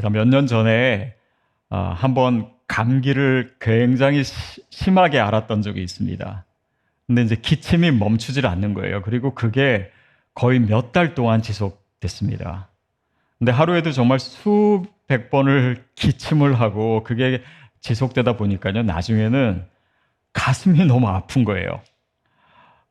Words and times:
제가 0.00 0.08
몇 0.10 0.24
년 0.26 0.46
전에 0.46 1.14
어, 1.68 1.92
한번 1.94 2.50
감기를 2.66 3.56
굉장히 3.60 4.24
시- 4.24 4.62
심하게 4.70 5.18
앓았던 5.20 5.60
적이 5.62 5.82
있습니다. 5.82 6.44
근데 7.06 7.22
이제 7.22 7.36
기침이 7.36 7.90
멈추질 7.90 8.46
않는 8.46 8.72
거예요. 8.74 9.02
그리고 9.02 9.34
그게 9.34 9.90
거의 10.34 10.58
몇 10.60 10.92
달 10.92 11.14
동안 11.14 11.42
지속됐습니다. 11.42 12.68
근데 13.38 13.52
하루에도 13.52 13.92
정말 13.92 14.18
수백 14.18 15.30
번을 15.30 15.84
기침을 15.96 16.58
하고 16.58 17.02
그게 17.04 17.42
지속되다 17.80 18.36
보니까요. 18.36 18.82
나중에는 18.82 19.64
가슴이 20.32 20.84
너무 20.86 21.08
아픈 21.08 21.44
거예요. 21.44 21.82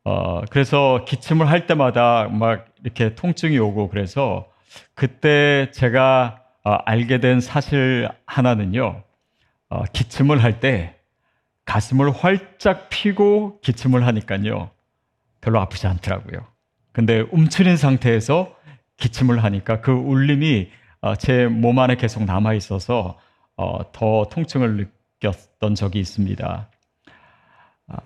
어, 0.04 0.42
그래서 0.52 1.06
기침을 1.08 1.50
할 1.50 1.66
때마다 1.66 2.28
막 2.30 2.66
이렇게 2.84 3.16
통증이 3.16 3.58
오고 3.58 3.90
그래서 3.90 4.48
그때 4.96 5.70
제가 5.72 6.36
어, 6.36 6.49
알게 6.86 7.20
된 7.20 7.40
사실 7.40 8.10
하나는요. 8.26 9.04
어, 9.70 9.84
기침을 9.94 10.44
할 10.44 10.60
때 10.60 10.96
가슴을 11.66 12.12
활짝 12.12 12.90
피고 12.90 13.60
기침을 13.62 14.06
하니까요. 14.08 14.72
별로 15.42 15.60
아프지 15.60 15.86
않더라고요. 15.88 16.46
근데 16.92 17.22
움츠린 17.32 17.78
상태에서 17.78 18.56
기침을 18.98 19.44
하니까 19.44 19.82
그 19.82 19.92
울림이 19.92 20.70
어, 21.02 21.16
제몸 21.16 21.80
안에 21.80 21.96
계속 21.96 22.24
남아 22.26 22.54
있어서 22.56 23.20
어, 23.56 23.92
더 23.92 24.26
통증을 24.32 24.90
느꼈던 25.22 25.76
적이 25.76 26.00
있습니다. 26.00 26.70
아, 27.88 27.98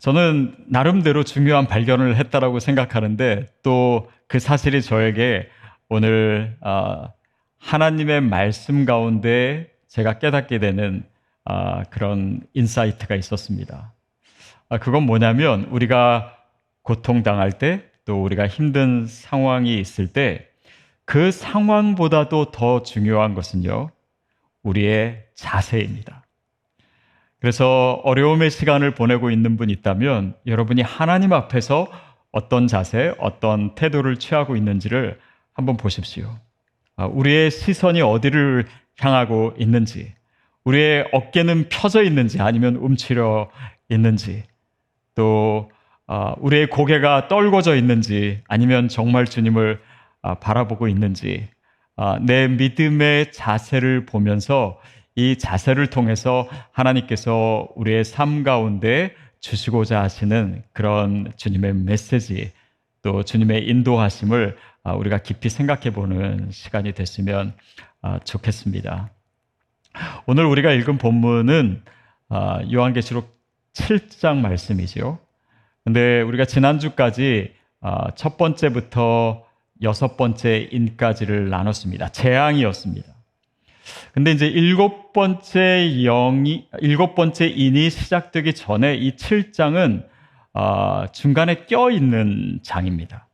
저는 0.00 0.56
나름대로 0.68 1.22
중요한 1.22 1.66
발견을 1.66 2.16
했다라고 2.16 2.58
생각하는데 2.60 3.52
또 3.62 4.08
그 4.28 4.38
사실이 4.38 4.82
저에게 4.82 5.48
오늘 5.88 6.56
아, 6.60 7.10
하나님의 7.66 8.20
말씀 8.20 8.84
가운데 8.84 9.70
제가 9.88 10.18
깨닫게 10.18 10.58
되는 10.58 11.04
아, 11.44 11.84
그런 11.84 12.40
insight가 12.54 13.14
있었습니다. 13.14 13.92
아, 14.68 14.78
그건 14.78 15.04
뭐냐면 15.04 15.64
우리가 15.70 16.36
고통당할 16.82 17.52
때 17.52 17.90
또 18.04 18.22
우리가 18.22 18.46
힘든 18.46 19.06
상황이 19.06 19.78
있을 19.78 20.06
때 20.06 20.48
그 21.06 21.30
상황보다도 21.30 22.50
더 22.50 22.82
중요한 22.82 23.34
것은요, 23.34 23.90
우리의 24.64 25.24
자세입니다. 25.36 26.24
그래서 27.40 28.00
어려움의 28.02 28.50
시간을 28.50 28.94
보내고 28.94 29.30
있는 29.30 29.56
분 29.56 29.70
있다면 29.70 30.34
여러분이 30.46 30.82
하나님 30.82 31.32
앞에서 31.32 31.86
어떤 32.32 32.66
자세, 32.66 33.14
어떤 33.18 33.76
태도를 33.76 34.16
취하고 34.16 34.56
있는지를 34.56 35.20
한번 35.52 35.76
보십시오. 35.76 36.36
아, 36.96 37.06
우리의 37.06 37.50
시선이 37.50 38.00
어디를 38.00 38.66
향하고 38.98 39.54
있는지, 39.58 40.14
우리의 40.64 41.08
어깨는 41.12 41.68
펴져 41.68 42.02
있는지 42.02 42.40
아니면 42.40 42.76
움츠려 42.76 43.50
있는지, 43.88 44.44
또 45.14 45.70
아, 46.06 46.34
우리의 46.38 46.68
고개가 46.70 47.28
떨궈져 47.28 47.76
있는지 47.76 48.40
아니면 48.48 48.88
정말 48.88 49.26
주님을 49.26 49.80
아, 50.22 50.34
바라보고 50.34 50.88
있는지, 50.88 51.48
아, 51.96 52.18
내 52.20 52.48
믿음의 52.48 53.32
자세를 53.32 54.06
보면서 54.06 54.80
이 55.14 55.36
자세를 55.38 55.88
통해서 55.88 56.48
하나님께서 56.72 57.68
우리의 57.74 58.04
삶 58.04 58.42
가운데 58.42 59.14
주시고자 59.40 60.02
하시는 60.02 60.62
그런 60.72 61.32
주님의 61.36 61.74
메시지 61.74 62.52
또 63.02 63.22
주님의 63.22 63.66
인도하심을 63.68 64.56
아, 64.56 64.75
우리가 64.94 65.18
깊이 65.18 65.48
생각해 65.48 65.90
보는 65.90 66.50
시간이 66.50 66.92
됐으면 66.92 67.54
아, 68.02 68.18
좋겠습니다. 68.20 69.10
오늘 70.26 70.44
우리가 70.46 70.72
읽은 70.72 70.98
본문은 70.98 71.82
아, 72.28 72.60
요한계시록 72.70 73.36
7장 73.74 74.38
말씀이지요. 74.38 75.18
근데 75.84 76.20
우리가 76.22 76.44
지난주까지 76.44 77.52
아, 77.80 78.10
첫 78.14 78.36
번째부터 78.36 79.44
여섯 79.82 80.16
번째 80.16 80.68
인까지를 80.70 81.48
나눴습니다. 81.48 82.08
재앙이었습니다. 82.08 83.06
근데 84.12 84.32
이제 84.32 84.46
일곱 84.46 85.12
번째 85.12 86.02
영이 86.04 86.68
일곱 86.80 87.14
번째 87.14 87.46
인이 87.46 87.90
시작되기 87.90 88.54
전에 88.54 88.94
이 88.94 89.16
7장은 89.16 90.06
아, 90.54 91.06
중간에 91.12 91.66
껴 91.66 91.90
있는 91.90 92.60
장입니다. 92.62 93.25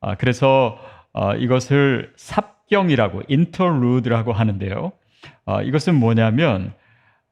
아, 0.00 0.14
그래서 0.14 0.78
아, 1.12 1.34
이것을 1.34 2.12
삽경이라고 2.16 3.22
인터루드라고 3.28 4.32
하는데요. 4.32 4.92
아, 5.46 5.62
이것은 5.62 5.94
뭐냐면 5.94 6.72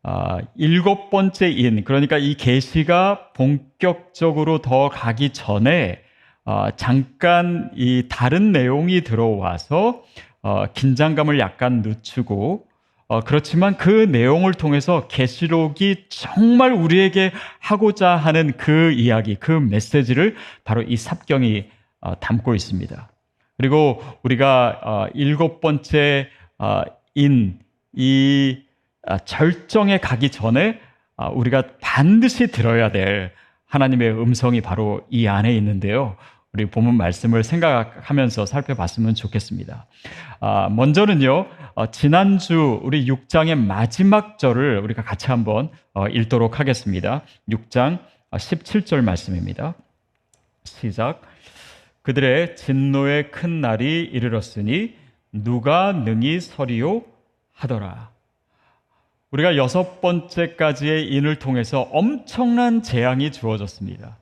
아, 0.03 0.39
일곱 0.57 1.11
번째 1.11 1.51
인 1.51 1.85
그러니까 1.85 2.19
이 2.19 2.35
계시가 2.35 3.33
본격적으로 3.35 4.59
더 4.59 4.89
가기 4.89 5.31
전에 5.31 6.01
아, 6.45 6.71
잠깐 6.77 7.71
이 7.75 8.07
다른 8.09 8.53
내용이 8.53 9.03
들어와서 9.03 10.05
어, 10.43 10.67
긴장감을 10.73 11.41
약간 11.41 11.83
늦추고 11.83 12.67
어, 13.09 13.21
그렇지만 13.21 13.77
그 13.77 13.91
내용을 13.91 14.55
통해서 14.55 15.09
계시록이 15.09 16.07
정말 16.09 16.73
우리에게 16.73 17.33
하고자 17.59 18.17
하는 18.17 18.53
그 18.57 18.93
이야기, 18.93 19.35
그 19.37 19.53
메시지를 19.53 20.37
바로 20.65 20.83
이 20.83 20.97
삽경이 20.97 21.59
어, 21.59 21.76
담고 22.15 22.55
있습니다. 22.55 23.09
그리고 23.59 24.03
우리가 24.23 24.81
어, 24.83 25.07
일곱 25.15 25.61
번째 25.61 26.29
어, 26.59 26.83
인이 27.15 28.65
아, 29.07 29.19
절정에 29.19 29.99
가기 29.99 30.31
전에 30.31 30.81
아, 31.17 31.29
우리가 31.29 31.63
반드시 31.81 32.49
들어야 32.49 32.91
될 32.91 33.33
하나님의 33.67 34.11
음성이 34.11 34.61
바로 34.61 35.07
이 35.11 35.27
안에 35.27 35.55
있는데요. 35.57 36.17
우리 36.53 36.67
본문 36.67 36.95
말씀을 36.95 37.45
생각하면서 37.45 38.47
살펴봤으면 38.47 39.15
좋겠습니다. 39.15 39.87
아, 40.41 40.69
먼저는요, 40.71 41.47
어, 41.75 41.91
지난주 41.91 42.81
우리 42.83 43.07
6장의 43.07 43.59
마지막 43.59 44.39
절을 44.39 44.79
우리가 44.79 45.03
같이 45.03 45.27
한번 45.27 45.71
어, 45.93 46.09
읽도록 46.09 46.61
하겠습니다. 46.61 47.23
6장 47.49 47.99
17절 48.33 49.03
말씀입니다. 49.03 49.75
시작. 50.65 51.23
그들의 52.07 52.55
진노의 52.55 53.33
큰 53.33 53.61
날이 53.61 54.05
이르렀으니 54.05 54.95
누가 55.33 55.91
능히 55.91 56.39
서리요 56.39 57.03
하더라. 57.53 58.11
우리가 59.33 59.57
여섯 59.57 60.01
번째까지의 60.01 61.09
인을 61.09 61.41
통해서 61.41 61.81
엄청난 61.91 62.85
재앙이 62.85 63.33
주어졌습니다. 63.33 64.19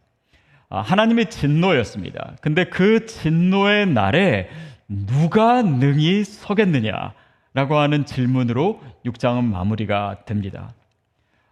아, 0.70 0.80
하나님의 0.80 1.28
진노였습니다. 1.28 2.36
근데 2.40 2.64
그 2.64 3.04
진노의 3.04 3.88
날에 3.88 4.48
누가 4.88 5.60
능히 5.60 6.24
서겠느냐라고 6.24 7.76
하는 7.76 8.06
질문으로 8.06 8.80
6장은 9.04 9.44
마무리가 9.44 10.24
됩니다. 10.24 10.72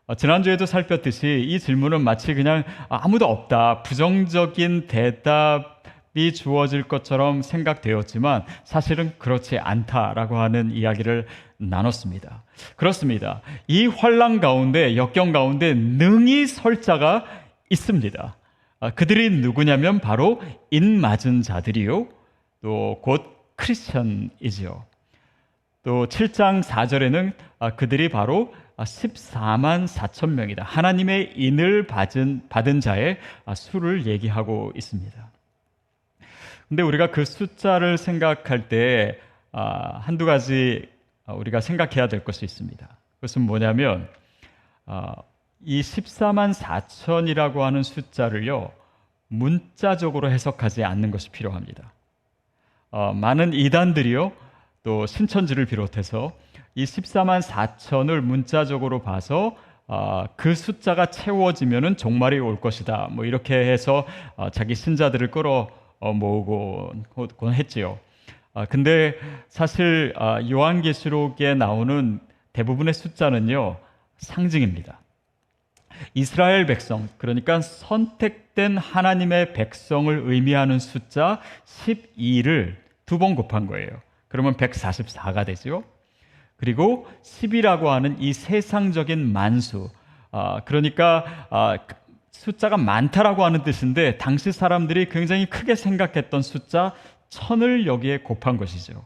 어, 0.07 0.15
지난주에도 0.15 0.65
살폈듯이 0.65 1.45
이 1.47 1.61
질문은 1.61 2.01
마치 2.01 2.33
그냥 2.33 2.65
아무도 2.89 3.27
없다, 3.27 3.83
부정적인 3.83 4.87
대답 4.87 5.82
이 6.15 6.33
주어질 6.33 6.85
것처럼 6.85 7.43
생각되었지만 7.43 8.45
사실은 8.65 9.13
그렇지 9.19 9.59
않다라고 9.59 10.39
하는 10.39 10.71
이야기를 10.73 11.27
나눴습니다. 11.57 12.43
그렇습니다. 12.77 13.41
이 13.67 13.87
환란 13.87 14.41
가운데, 14.41 14.97
역경 14.97 15.33
가운데 15.33 15.75
능히 15.75 16.47
설 16.47 16.83
자가 16.83 17.25
있습니다. 17.71 18.37
아, 18.81 18.91
그들이 18.91 19.31
누구냐면 19.31 20.01
바로 20.01 20.41
인 20.71 21.01
맞은 21.01 21.43
자들이요. 21.43 22.09
또 22.63 22.99
곧 23.03 23.33
크리스천이지요. 23.57 24.85
또 25.85 26.07
7장 26.07 26.63
4절에는 26.63 27.33
아, 27.59 27.71
그들이 27.71 28.09
바로 28.09 28.53
14만 28.77 29.87
4천 29.87 30.31
명이다. 30.31 30.65
하나님의 30.65 31.35
인을 31.37 31.87
받은, 31.87 32.49
받은 32.49 32.81
자의 32.81 33.19
아, 33.45 33.55
수를 33.55 34.07
얘기하고 34.07 34.73
있습니다. 34.77 35.32
근데 36.73 36.83
우리가 36.83 37.11
그 37.11 37.27
숫자를 37.27 37.99
생각할 37.99 38.71
때 38.71 39.19
아, 39.53 39.99
한두 39.99 40.25
가지 40.25 40.89
우리가 41.27 41.61
생각해야 41.61 42.09
될 42.09 42.25
것이 42.25 42.47
있습니다. 42.47 42.89
그것은 43.17 43.43
뭐냐면 43.43 44.09
이 45.61 45.83
14만 45.83 46.55
4천이라고 46.55 47.59
하는 47.59 47.83
숫자를요 47.83 48.73
문자적으로 49.29 50.31
해석하지 50.31 50.83
않는 50.83 51.11
것이 51.11 51.29
필요합니다. 51.29 51.93
어, 52.91 53.13
많은 53.13 53.53
이단들이요 53.53 54.33
또 54.83 55.05
신천지를 55.05 55.67
비롯해서 55.67 56.33
이 56.75 56.85
14만 56.85 57.43
4천을 57.43 58.23
문자적으로 58.23 59.03
봐서 59.03 59.55
어, 59.89 60.25
그 60.37 60.55
숫자가 60.55 61.11
채워지면은 61.11 61.99
종말이 61.99 62.39
올 62.39 62.63
것이다. 62.63 63.09
뭐 63.11 63.27
이렇게 63.27 63.57
해서 63.57 64.07
어, 64.37 64.49
자기 64.49 64.75
신자들을 64.75 65.31
끌어 65.31 65.82
모으곤 66.11 67.05
했지요. 67.55 67.99
아, 68.55 68.67
근데 68.67 69.15
사실 69.49 70.13
아, 70.17 70.41
요한계시록에 70.49 71.55
나오는 71.55 72.21
대부분의 72.53 72.93
숫자는요 72.95 73.77
상징입니다. 74.19 75.01
이스라엘 76.15 76.67
백성, 76.67 77.09
그러니까 77.19 77.61
선택된 77.61 78.77
하나님의 78.77 79.53
백성을 79.53 80.23
의미하는 80.27 80.79
숫자 80.79 81.41
12를 81.65 82.77
두 83.07 83.19
번 83.19 83.35
곱한 83.35 83.67
거예요. 83.67 83.89
그러면 84.29 84.55
144가 84.57 85.45
되죠. 85.47 85.85
그리고 86.57 87.07
10이라고 87.23 87.87
하는 87.87 88.19
이 88.21 88.33
세상적인 88.33 89.33
만수, 89.33 89.91
아, 90.31 90.61
그러니까 90.65 91.47
아, 91.51 91.79
숫자가 92.33 92.77
많다라고 92.77 93.45
하는 93.45 93.63
뜻인데 93.63 94.19
당시 94.19 94.53
사람들이 94.53 95.09
굉장히 95.09 95.47
크게 95.47 95.75
생각했던 95.75 96.43
숫자 96.43 96.95
천을 97.29 97.87
여기에 97.87 98.19
곱한 98.19 98.57
것이죠. 98.57 99.05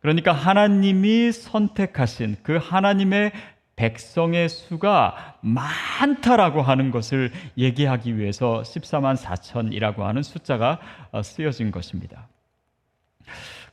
그러니까 0.00 0.32
하나님이 0.32 1.32
선택하신 1.32 2.36
그 2.42 2.56
하나님의 2.56 3.32
백성의 3.76 4.48
수가 4.48 5.38
많다라고 5.40 6.62
하는 6.62 6.90
것을 6.90 7.30
얘기하기 7.56 8.16
위해서 8.16 8.62
14만 8.64 9.16
4천이라고 9.16 9.98
하는 10.00 10.22
숫자가 10.22 10.80
어, 11.12 11.22
쓰여진 11.22 11.70
것입니다. 11.70 12.28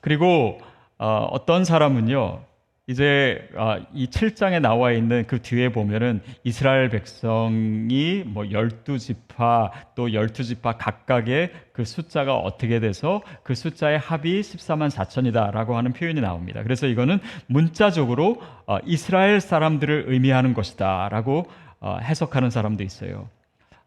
그리고 0.01 0.59
어, 0.97 1.27
어떤 1.31 1.65
사람은요, 1.65 2.43
이제 2.87 3.49
아, 3.57 3.79
이 3.93 4.07
7장에 4.07 4.61
나와 4.61 4.91
있는 4.91 5.25
그 5.25 5.41
뒤에 5.41 5.69
보면은 5.69 6.21
이스라엘 6.43 6.89
백성이 6.89 8.23
뭐 8.23 8.43
12지파 8.43 9.71
또 9.95 10.07
12지파 10.07 10.77
각각의 10.77 11.51
그 11.73 11.83
숫자가 11.83 12.35
어떻게 12.37 12.79
돼서 12.79 13.23
그 13.41 13.55
숫자의 13.55 13.97
합이 13.97 14.41
14만 14.41 14.91
4천이다라고 14.91 15.71
하는 15.71 15.93
표현이 15.93 16.21
나옵니다. 16.21 16.61
그래서 16.61 16.85
이거는 16.85 17.19
문자적으로 17.47 18.39
어, 18.67 18.77
이스라엘 18.85 19.41
사람들을 19.41 20.05
의미하는 20.07 20.53
것이다라고 20.53 21.47
어, 21.79 21.97
해석하는 22.03 22.51
사람도 22.51 22.83
있어요. 22.83 23.29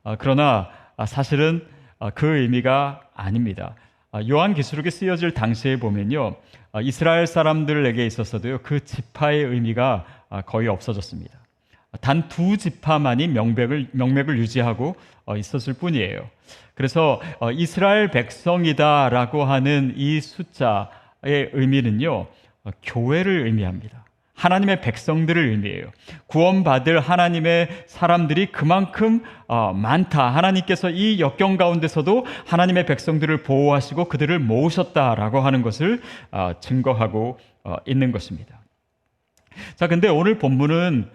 어, 0.02 0.16
그러나 0.18 0.70
아, 0.96 1.06
사실은 1.06 1.64
그 2.14 2.36
의미가 2.36 3.00
아닙니다. 3.14 3.74
요한계시록에 4.14 4.90
쓰여질 4.90 5.34
당시에 5.34 5.78
보면요. 5.78 6.36
아, 6.72 6.80
이스라엘 6.80 7.26
사람들에게 7.26 8.04
있어서도요 8.06 8.58
그 8.62 8.84
지파의 8.84 9.44
의미가 9.44 10.04
아, 10.30 10.42
거의 10.42 10.68
없어졌습니다. 10.68 11.38
단 12.00 12.28
두 12.28 12.56
지파만이 12.56 13.28
명맥을 13.28 13.88
명맥을 13.92 14.38
유지하고 14.38 14.96
어, 15.24 15.36
있었을 15.36 15.74
뿐이에요. 15.74 16.28
그래서 16.74 17.20
어, 17.40 17.50
이스라엘 17.50 18.10
백성이다라고 18.10 19.44
하는 19.44 19.94
이 19.96 20.20
숫자의 20.20 21.50
의미는요 21.52 22.26
어, 22.64 22.70
교회를 22.82 23.46
의미합니다. 23.46 24.04
하나님의 24.38 24.80
백성들을 24.80 25.48
의미해요. 25.48 25.86
구원받을 26.28 27.00
하나님의 27.00 27.68
사람들이 27.86 28.46
그만큼 28.52 29.22
어, 29.48 29.72
많다. 29.72 30.28
하나님께서 30.28 30.90
이 30.90 31.18
역경 31.18 31.56
가운데서도 31.56 32.24
하나님의 32.46 32.86
백성들을 32.86 33.42
보호하시고 33.42 34.04
그들을 34.04 34.38
모으셨다라고 34.38 35.40
하는 35.40 35.62
것을 35.62 36.00
어, 36.30 36.52
증거하고 36.60 37.38
어, 37.64 37.76
있는 37.84 38.12
것입니다. 38.12 38.60
자, 39.74 39.88
근데 39.88 40.08
오늘 40.08 40.38
본문은 40.38 41.10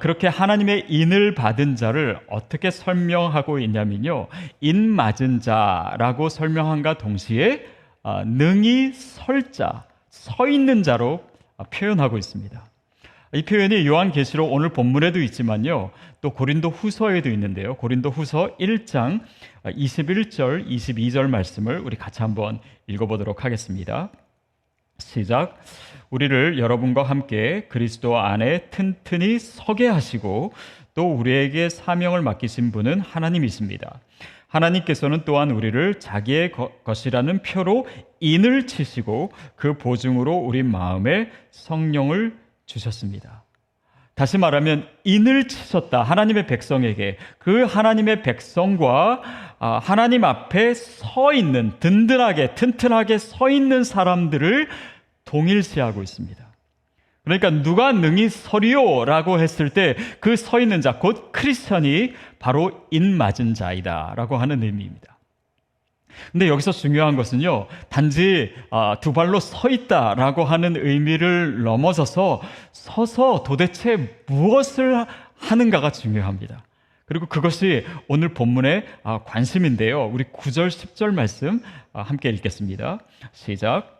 그렇게 0.00 0.26
하나님의 0.26 0.86
인을 0.88 1.34
받은 1.34 1.76
자를 1.76 2.18
어떻게 2.28 2.70
설명하고 2.70 3.60
있냐면요. 3.60 4.26
인 4.60 4.90
맞은 4.90 5.40
자라고 5.40 6.28
설명한가 6.28 6.98
동시에 6.98 7.64
능히 8.26 8.92
설 8.92 9.52
자, 9.52 9.84
서 10.10 10.48
있는 10.48 10.82
자로 10.82 11.22
아, 11.22 11.37
표현하고 11.64 12.18
있습니다. 12.18 12.62
이 13.34 13.42
표현이 13.42 13.86
요한계시록 13.86 14.50
오늘 14.50 14.70
본문에도 14.70 15.20
있지만요. 15.20 15.90
또 16.22 16.30
고린도 16.30 16.70
후서에도 16.70 17.28
있는데요. 17.30 17.76
고린도 17.76 18.10
후서 18.10 18.56
1장 18.58 19.20
21절, 19.64 20.66
22절 20.66 21.28
말씀을 21.28 21.78
우리 21.80 21.96
같이 21.96 22.22
한번 22.22 22.60
읽어보도록 22.86 23.44
하겠습니다. 23.44 24.10
시작. 24.98 25.60
우리를 26.10 26.58
여러분과 26.58 27.02
함께 27.02 27.66
그리스도 27.68 28.18
안에 28.18 28.70
튼튼히 28.70 29.38
서게 29.38 29.86
하시고 29.86 30.54
또 30.94 31.12
우리에게 31.12 31.68
사명을 31.68 32.22
맡기신 32.22 32.72
분은 32.72 33.00
하나님이십니다. 33.00 34.00
하나님께서는 34.48 35.22
또한 35.24 35.50
우리를 35.50 36.00
자기의 36.00 36.52
것이라는 36.84 37.42
표로 37.42 37.86
인을 38.20 38.66
치시고 38.66 39.30
그 39.56 39.78
보증으로 39.78 40.34
우리 40.34 40.62
마음에 40.62 41.30
성령을 41.50 42.36
주셨습니다. 42.66 43.44
다시 44.14 44.36
말하면 44.36 44.88
인을 45.04 45.46
치셨다. 45.46 46.02
하나님의 46.02 46.48
백성에게 46.48 47.18
그 47.38 47.62
하나님의 47.64 48.22
백성과 48.22 49.22
아, 49.60 49.78
하나님 49.80 50.24
앞에 50.24 50.74
서 50.74 51.32
있는 51.32 51.72
든든하게 51.78 52.54
튼튼하게 52.54 53.18
서 53.18 53.48
있는 53.48 53.84
사람들을 53.84 54.68
동일시하고 55.24 56.02
있습니다. 56.02 56.47
그러니까 57.28 57.62
누가 57.62 57.92
능히 57.92 58.28
서리오라고 58.28 59.38
했을 59.40 59.70
때 59.70 59.94
그 60.20 60.34
서 60.36 60.60
있는 60.60 60.80
자, 60.80 60.98
곧 60.98 61.30
크리스천이 61.32 62.14
바로 62.38 62.86
인 62.90 63.16
맞은 63.16 63.54
자이다라고 63.54 64.36
하는 64.36 64.62
의미입니다. 64.62 65.18
근데 66.32 66.48
여기서 66.48 66.72
중요한 66.72 67.14
것은요, 67.16 67.68
단지 67.88 68.52
아, 68.70 68.96
두 69.00 69.12
발로 69.12 69.38
서 69.40 69.68
있다라고 69.68 70.44
하는 70.44 70.76
의미를 70.76 71.62
넘어서서 71.62 72.42
서서 72.72 73.42
도대체 73.44 74.22
무엇을 74.26 75.06
하는가가 75.36 75.92
중요합니다. 75.92 76.64
그리고 77.06 77.26
그것이 77.26 77.86
오늘 78.08 78.34
본문의 78.34 78.84
아, 79.04 79.20
관심인데요. 79.24 80.06
우리 80.06 80.24
9절, 80.24 80.68
10절 80.68 81.14
말씀 81.14 81.62
아, 81.92 82.02
함께 82.02 82.28
읽겠습니다. 82.30 82.98
시작. 83.32 83.94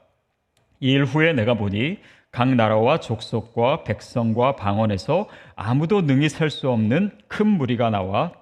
이일 0.80 1.04
후에 1.04 1.32
내가 1.32 1.54
보니 1.54 1.98
각 2.30 2.54
나라와 2.54 3.00
족속과 3.00 3.84
백성과 3.84 4.56
방언에서 4.56 5.28
아무도 5.56 6.02
능히 6.02 6.28
셀수 6.28 6.70
없는 6.70 7.12
큰 7.28 7.46
무리가 7.46 7.90
나와 7.90 8.32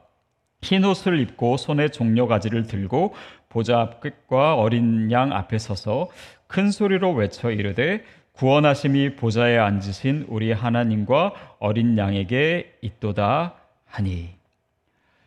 흰 0.62 0.84
옷을 0.84 1.20
입고 1.20 1.56
손에 1.56 1.88
종려 1.90 2.26
가지를 2.26 2.66
들고 2.66 3.14
보좌 3.48 3.80
앞과 3.80 4.54
어린 4.56 5.10
양 5.12 5.32
앞에 5.32 5.58
서서 5.58 6.08
큰 6.48 6.70
소리로 6.70 7.12
외쳐 7.12 7.50
이르되 7.50 8.04
구원하심이 8.32 9.16
보좌에 9.16 9.56
앉으신 9.56 10.26
우리 10.28 10.52
하나님과 10.52 11.32
어린 11.58 11.96
양에게 11.96 12.78
있도다 12.82 13.54
하니. 13.86 14.30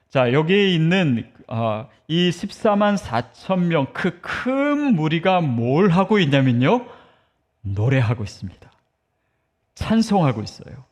자, 0.10 0.32
여기에 0.34 0.70
있는 0.70 1.28
어, 1.48 1.88
이 2.08 2.30
14만 2.30 2.98
4천 2.98 3.60
명 3.66 3.88
그 3.94 4.20
큰 4.22 4.96
무리가 4.96 5.42
뭘 5.42 5.90
하고 5.90 6.20
있냐면요. 6.20 6.86
노래하고 7.62 8.24
있습니다. 8.24 8.72
찬송하고 9.76 10.42
있어요. 10.42 10.90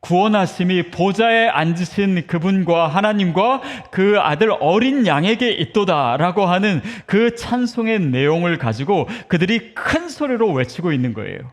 구원하심이 0.00 0.90
보좌에 0.90 1.48
앉으신 1.48 2.26
그분과 2.26 2.88
하나님과 2.88 3.60
그 3.90 4.18
아들 4.18 4.50
어린 4.60 5.06
양에게 5.06 5.50
있도다라고 5.50 6.46
하는 6.46 6.80
그 7.04 7.34
찬송의 7.34 8.00
내용을 8.00 8.56
가지고 8.56 9.06
그들이 9.28 9.74
큰 9.74 10.08
소리로 10.08 10.52
외치고 10.52 10.92
있는 10.92 11.12
거예요. 11.12 11.52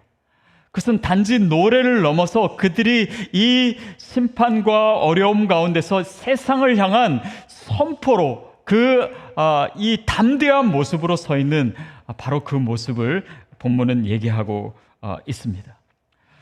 그것은 0.71 1.01
단지 1.01 1.39
노래를 1.39 2.01
넘어서 2.01 2.55
그들이 2.55 3.09
이 3.33 3.77
심판과 3.97 4.99
어려움 4.99 5.47
가운데서 5.47 6.03
세상을 6.03 6.77
향한 6.77 7.21
선포로 7.47 8.53
그이 8.63 9.07
아, 9.35 9.69
담대한 10.05 10.67
모습으로 10.67 11.15
서 11.15 11.37
있는 11.37 11.73
바로 12.17 12.43
그 12.43 12.55
모습을 12.55 13.25
본문은 13.67 14.05
얘기하고 14.05 14.73
어, 15.01 15.17
있습니다. 15.25 15.77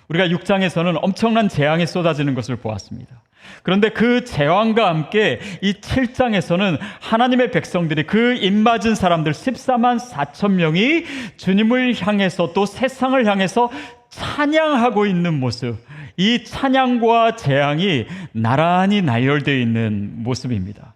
우리가 0.08 0.28
6장에서는 0.28 1.00
엄청난 1.02 1.50
재앙이 1.50 1.88
쏟아지는 1.88 2.36
것을 2.36 2.56
보았습니다. 2.58 3.24
그런데 3.64 3.90
그 3.90 4.24
재앙과 4.24 4.88
함께 4.88 5.40
이 5.62 5.74
7장에서는 5.74 6.78
하나님의 7.02 7.52
백성들이 7.52 8.04
그 8.04 8.36
입맞은 8.36 8.96
사람들 8.96 9.34
14만 9.34 10.00
4천 10.00 10.52
명이 10.54 11.06
주님을 11.38 11.96
향해서 12.00 12.54
또 12.54 12.66
세상을 12.66 13.24
향해서 13.26 13.72
찬양하고 14.10 15.06
있는 15.06 15.40
모습, 15.40 15.78
이 16.18 16.44
찬양과 16.44 17.36
재앙이 17.36 18.06
나란히 18.32 19.02
나열되어 19.02 19.56
있는 19.56 20.24
모습입니다. 20.24 20.94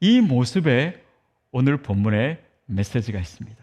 이 0.00 0.20
모습에 0.20 1.00
오늘 1.52 1.76
본문에 1.76 2.38
메시지가 2.66 3.18
있습니다. 3.20 3.61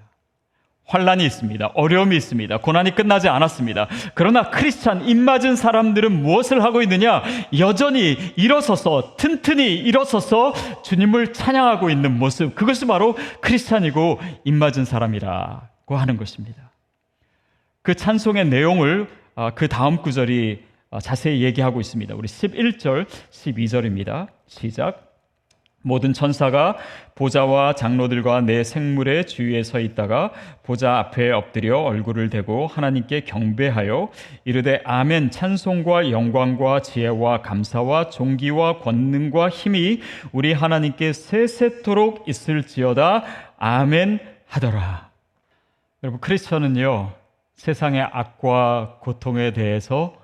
환란이 0.90 1.26
있습니다. 1.26 1.72
어려움이 1.76 2.18
있습니다. 2.18 2.58
고난이 2.58 2.96
끝나지 2.96 3.30
않았습니다. 3.30 3.88
그러나 4.16 4.50
크리스찬 4.50 5.08
입맞은 5.08 5.56
사람들은 5.56 6.12
무엇을 6.12 6.64
하고 6.64 6.82
있느냐? 6.82 7.24
여전히 7.58 8.18
일어서서 8.36 9.16
튼튼히 9.18 9.76
일어서서 9.76 10.54
주님을 10.84 11.34
찬양하고 11.34 11.90
있는 11.90 12.18
모습. 12.18 12.56
그것이 12.56 12.86
바로 12.88 13.16
크리스찬이고 13.42 14.20
입맞은 14.44 14.86
사람이라고 14.86 15.96
하는 15.96 16.18
것입니다. 16.18 16.72
그 17.84 17.94
찬송의 17.94 18.46
내용을 18.46 19.08
아, 19.36 19.52
그 19.52 19.68
다음 19.68 20.02
구절이 20.02 20.64
아, 20.92 21.00
자세히 21.00 21.44
얘기하고 21.44 21.80
있습니다. 21.80 22.16
우리 22.16 22.28
11절, 22.28 23.06
12절입니다. 23.32 24.28
시작. 24.48 25.09
모든 25.82 26.12
천사가 26.12 26.76
보좌와 27.16 27.74
장로들과 27.74 28.42
내 28.42 28.64
생물의 28.64 29.28
주위에 29.28 29.64
서 29.64 29.80
있다가 29.80 30.32
보좌 30.64 30.98
앞에 31.00 31.32
엎드려 31.32 31.80
얼굴을 31.80 32.30
대고 32.30 32.68
하나님께 32.68 33.22
경배하여 33.22 34.10
이르되 34.44 34.82
아멘 34.84 35.32
찬송과 35.32 36.12
영광과 36.12 36.82
지혜와 36.82 37.42
감사와 37.42 38.10
존귀와 38.10 38.80
권능과 38.80 39.50
힘이 39.50 40.02
우리 40.32 40.54
하나님께 40.54 41.14
세세토록 41.14 42.28
있을지어다 42.28 43.24
아멘 43.58 44.20
하더라. 44.48 45.10
여러분 46.04 46.20
크리스천은요 46.20 47.14
세상의 47.56 48.02
악과 48.02 48.98
고통에 49.02 49.52
대해서 49.52 50.16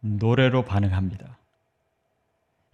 노래로 0.00 0.62
반응합니다. 0.62 1.38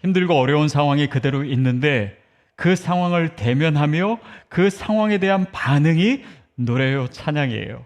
힘들고 0.01 0.35
어려운 0.35 0.69
상황이 0.69 1.07
그대로 1.07 1.45
있는데 1.45 2.20
그 2.61 2.77
상황을 2.77 3.37
대면하며 3.37 4.19
그 4.51 4.69
상황에 4.69 5.17
대한 5.17 5.47
반응이 5.51 6.23
노래요, 6.57 7.09
찬양이에요. 7.09 7.83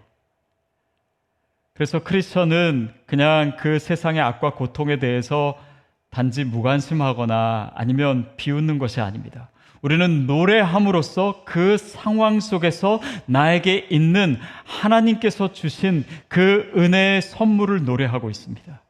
그래서 1.73 2.03
크리스천은 2.03 2.93
그냥 3.05 3.55
그 3.57 3.79
세상의 3.79 4.19
악과 4.21 4.51
고통에 4.51 4.99
대해서 4.99 5.57
단지 6.09 6.43
무관심하거나 6.43 7.71
아니면 7.73 8.35
비웃는 8.35 8.77
것이 8.77 8.99
아닙니다. 8.99 9.49
우리는 9.81 10.27
노래함으로써 10.27 11.43
그 11.45 11.77
상황 11.77 12.41
속에서 12.41 12.99
나에게 13.27 13.87
있는 13.89 14.37
하나님께서 14.65 15.53
주신 15.53 16.03
그 16.27 16.69
은혜의 16.75 17.21
선물을 17.21 17.85
노래하고 17.85 18.29
있습니다. 18.29 18.81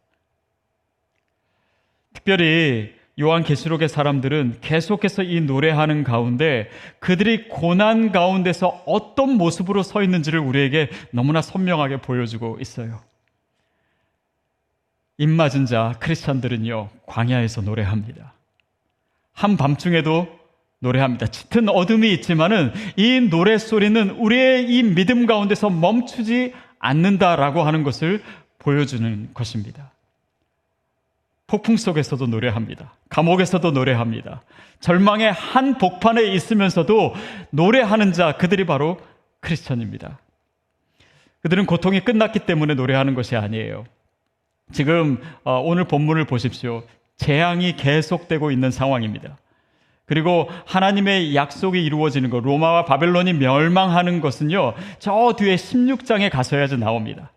특별히 2.13 2.94
요한계시록의 3.19 3.87
사람들은 3.87 4.57
계속해서 4.61 5.23
이 5.23 5.41
노래하는 5.41 6.03
가운데 6.03 6.69
그들이 6.99 7.47
고난 7.47 8.11
가운데서 8.11 8.83
어떤 8.85 9.37
모습으로 9.37 9.83
서 9.83 10.03
있는지를 10.03 10.39
우리에게 10.39 10.89
너무나 11.11 11.41
선명하게 11.41 12.01
보여주고 12.01 12.57
있어요. 12.59 12.99
입맞은 15.17 15.65
자 15.65 15.95
크리스천들은요 15.99 16.89
광야에서 17.05 17.61
노래합니다. 17.61 18.33
한밤중에도 19.31 20.27
노래합니다. 20.79 21.27
짙은 21.27 21.69
어둠이 21.69 22.11
있지만은 22.13 22.73
이 22.97 23.21
노래 23.29 23.57
소리는 23.57 24.11
우리의 24.11 24.69
이 24.69 24.83
믿음 24.83 25.25
가운데서 25.25 25.69
멈추지 25.69 26.53
않는다라고 26.79 27.63
하는 27.63 27.83
것을 27.83 28.21
보여주는 28.59 29.29
것입니다. 29.33 29.94
폭풍 31.47 31.77
속에서도 31.77 32.25
노래합니다. 32.27 32.93
감옥에서도 33.09 33.71
노래합니다. 33.71 34.41
절망의 34.79 35.31
한 35.31 35.77
복판에 35.77 36.23
있으면서도 36.23 37.13
노래하는 37.51 38.13
자, 38.13 38.33
그들이 38.33 38.65
바로 38.65 38.97
크리스천입니다. 39.41 40.19
그들은 41.41 41.65
고통이 41.67 41.99
끝났기 41.99 42.39
때문에 42.39 42.73
노래하는 42.73 43.13
것이 43.13 43.35
아니에요. 43.35 43.85
지금 44.71 45.21
어, 45.43 45.61
오늘 45.63 45.83
본문을 45.83 46.25
보십시오. 46.25 46.83
재앙이 47.17 47.75
계속되고 47.75 48.49
있는 48.49 48.71
상황입니다. 48.71 49.37
그리고 50.07 50.49
하나님의 50.65 51.35
약속이 51.35 51.83
이루어지는 51.83 52.29
것, 52.29 52.43
로마와 52.43 52.85
바벨론이 52.85 53.33
멸망하는 53.33 54.21
것은요, 54.21 54.73
저 54.99 55.33
뒤에 55.37 55.55
16장에 55.55 56.29
가서야지 56.29 56.77
나옵니다. 56.77 57.31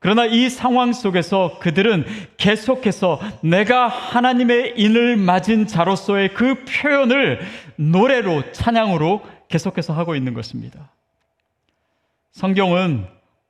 그러나 0.00 0.24
이 0.24 0.48
상황 0.48 0.94
속에서 0.94 1.58
그들은 1.60 2.06
계속해서 2.38 3.20
내가 3.42 3.86
하나님의 3.86 4.74
인을 4.76 5.18
맞은 5.18 5.66
자로서의 5.66 6.32
그 6.32 6.64
표현을 6.64 7.40
노래로, 7.76 8.52
찬양으로 8.52 9.22
계속해서 9.48 9.92
하고 9.92 10.14
있는 10.14 10.32
것입니다. 10.32 10.90
성경은 12.32 13.06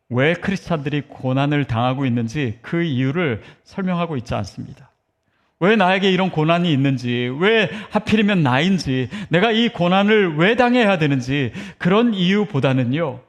왜 0.08 0.34
크리스찬들이 0.34 1.02
고난을 1.02 1.66
당하고 1.66 2.04
있는지 2.04 2.58
그 2.62 2.82
이유를 2.82 3.42
설명하고 3.62 4.16
있지 4.16 4.34
않습니다. 4.34 4.90
왜 5.60 5.76
나에게 5.76 6.10
이런 6.10 6.30
고난이 6.30 6.72
있는지, 6.72 7.30
왜 7.38 7.70
하필이면 7.90 8.42
나인지, 8.42 9.08
내가 9.28 9.52
이 9.52 9.68
고난을 9.68 10.36
왜 10.36 10.56
당해야 10.56 10.98
되는지 10.98 11.52
그런 11.76 12.14
이유보다는요, 12.14 13.20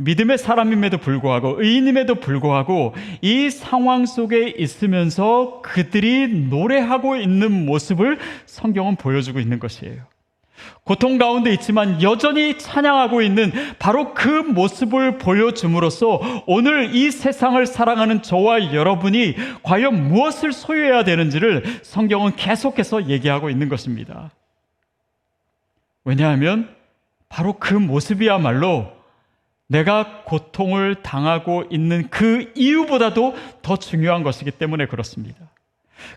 믿음의 0.00 0.38
사람임에도 0.38 0.98
불구하고 0.98 1.60
의인임에도 1.60 2.16
불구하고 2.16 2.94
이 3.20 3.50
상황 3.50 4.06
속에 4.06 4.54
있으면서 4.56 5.60
그들이 5.62 6.28
노래하고 6.48 7.16
있는 7.16 7.66
모습을 7.66 8.18
성경은 8.46 8.94
보여주고 8.94 9.40
있는 9.40 9.58
것이에요. 9.58 10.02
고통 10.84 11.18
가운데 11.18 11.52
있지만 11.52 12.00
여전히 12.00 12.58
찬양하고 12.58 13.22
있는 13.22 13.52
바로 13.78 14.14
그 14.14 14.28
모습을 14.28 15.18
보여줌으로써 15.18 16.20
오늘 16.46 16.94
이 16.94 17.10
세상을 17.10 17.64
사랑하는 17.66 18.22
저와 18.22 18.72
여러분이 18.72 19.34
과연 19.64 20.08
무엇을 20.08 20.52
소유해야 20.52 21.02
되는지를 21.02 21.64
성경은 21.82 22.36
계속해서 22.36 23.08
얘기하고 23.08 23.50
있는 23.50 23.68
것입니다. 23.68 24.30
왜냐하면 26.04 26.68
바로 27.28 27.54
그 27.58 27.74
모습이야말로 27.74 28.97
내가 29.68 30.22
고통을 30.24 30.96
당하고 31.02 31.64
있는 31.70 32.08
그 32.10 32.50
이유보다도 32.54 33.36
더 33.62 33.76
중요한 33.76 34.22
것이기 34.22 34.50
때문에 34.50 34.86
그렇습니다. 34.86 35.38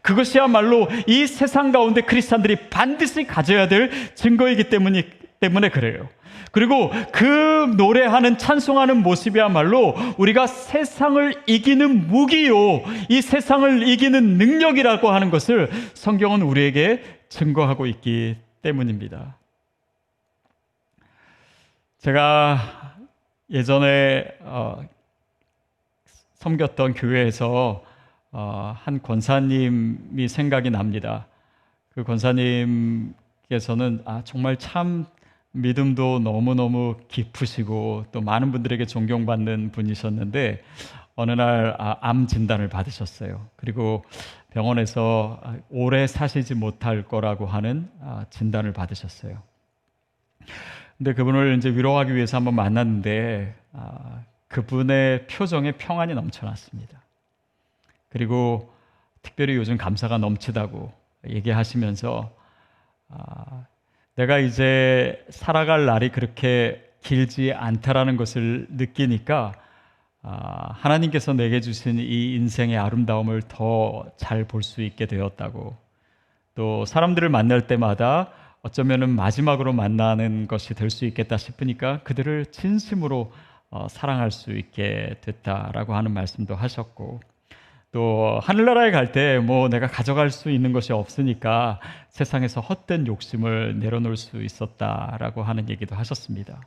그것이야말로 0.02 0.88
이 1.08 1.28
세상 1.28 1.72
가운데 1.72 2.02
크리스찬들이 2.02 2.70
반드시 2.70 3.26
가져야 3.26 3.68
될 3.68 4.16
증거이기 4.16 4.66
때문이, 4.66 5.04
때문에 5.40 5.70
그래요. 5.70 6.08
그리고 6.52 6.92
그 7.12 7.74
노래하는 7.78 8.38
찬송하는 8.38 9.04
모습이야말로 9.04 9.96
우리가 10.18 10.48
세상을 10.48 11.34
이기는 11.46 12.08
무기요, 12.08 12.84
이 13.10 13.22
세상을 13.22 13.88
이기는 13.88 14.38
능력이라고 14.38 15.10
하는 15.10 15.30
것을 15.30 15.70
성경은 15.94 16.42
우리에게 16.42 17.04
증거하고 17.30 17.86
있기 17.86 18.36
때문입니다. 18.62 19.38
제가 22.00 22.96
예전에 23.52 24.26
어, 24.42 24.82
섬겼던 26.36 26.94
교회에서 26.94 27.84
어, 28.32 28.74
한 28.78 29.02
권사님이 29.02 30.30
생각이 30.30 30.70
납니다. 30.70 31.28
그 31.90 32.04
권사님께서는 32.06 34.04
아, 34.06 34.22
정말 34.24 34.58
참 34.58 35.06
믿음도 35.52 36.20
너무너무 36.20 36.96
깊으시고 37.10 38.06
또 38.14 38.22
많은 38.22 38.54
분들에게 38.54 38.86
존경받는 38.86 39.72
분이셨는데 39.74 40.64
어느 41.16 41.32
날암 41.32 41.76
아, 41.78 42.26
진단을 42.26 42.70
받으셨어요. 42.70 43.48
그리고 43.58 44.06
병원에서 44.52 45.42
오래 45.70 46.08
사시지 46.08 46.56
못할 46.56 47.04
거라고 47.04 47.48
하는 47.48 47.90
아, 48.02 48.26
진단을 48.30 48.72
받으셨어요. 48.72 49.44
근데 51.02 51.14
그분을 51.16 51.58
이제 51.58 51.68
위로하기 51.72 52.14
위해서 52.14 52.38
한번 52.38 52.54
만났는데 52.54 53.56
아, 53.74 54.22
그분의 54.50 55.26
표정에 55.26 55.72
평안이 55.72 56.14
넘쳐났습니다. 56.14 57.02
그리고 58.10 58.72
특별히 59.24 59.56
요즘 59.56 59.78
감사가 59.78 60.20
넘치다고 60.20 60.94
얘기하시면서 61.28 62.32
아, 63.10 63.66
내가 64.16 64.38
이제 64.38 65.26
살아갈 65.32 65.88
날이 65.88 66.10
그렇게 66.10 66.88
길지 67.02 67.52
않다라는 67.52 68.16
것을 68.16 68.68
느끼니까 68.70 69.54
아, 70.22 70.74
하나님께서 70.74 71.34
내게 71.34 71.62
주신 71.62 71.98
이 71.98 72.36
인생의 72.36 72.78
아름다움을 72.78 73.42
더 73.48 74.06
잘 74.18 74.44
볼 74.46 74.62
수 74.62 74.84
있게 74.84 75.08
되었다고 75.08 75.76
또 76.54 76.86
사람들을 76.86 77.28
만날 77.30 77.66
때마다 77.66 78.30
어쩌면은 78.64 79.10
마지막으로 79.10 79.74
만나는 79.74 80.48
것이 80.48 80.74
될 80.76 80.90
수 80.90 81.06
있겠다 81.06 81.38
싶으니까 81.38 82.02
그들을 82.04 82.48
진심으로 82.48 83.32
어, 83.72 83.88
사랑할 83.90 84.32
수 84.32 84.52
있게 84.52 85.16
됐다라고 85.22 85.96
하는 85.96 86.12
말씀도 86.14 86.56
하셨고 86.56 87.22
또 87.92 88.40
하늘나라에 88.44 88.92
갈 88.92 89.12
때 89.12 89.40
뭐 89.40 89.68
내가 89.70 89.88
가져갈 89.88 90.30
수 90.30 90.50
있는 90.52 90.74
것이 90.74 90.94
없으니까 90.94 91.80
세상에서 92.10 92.62
헛된 92.62 93.08
욕심을 93.08 93.80
내려놓을 93.80 94.16
수 94.18 94.42
있었다라고 94.44 95.44
하는 95.44 95.70
얘기도 95.70 95.96
하셨습니다. 95.96 96.62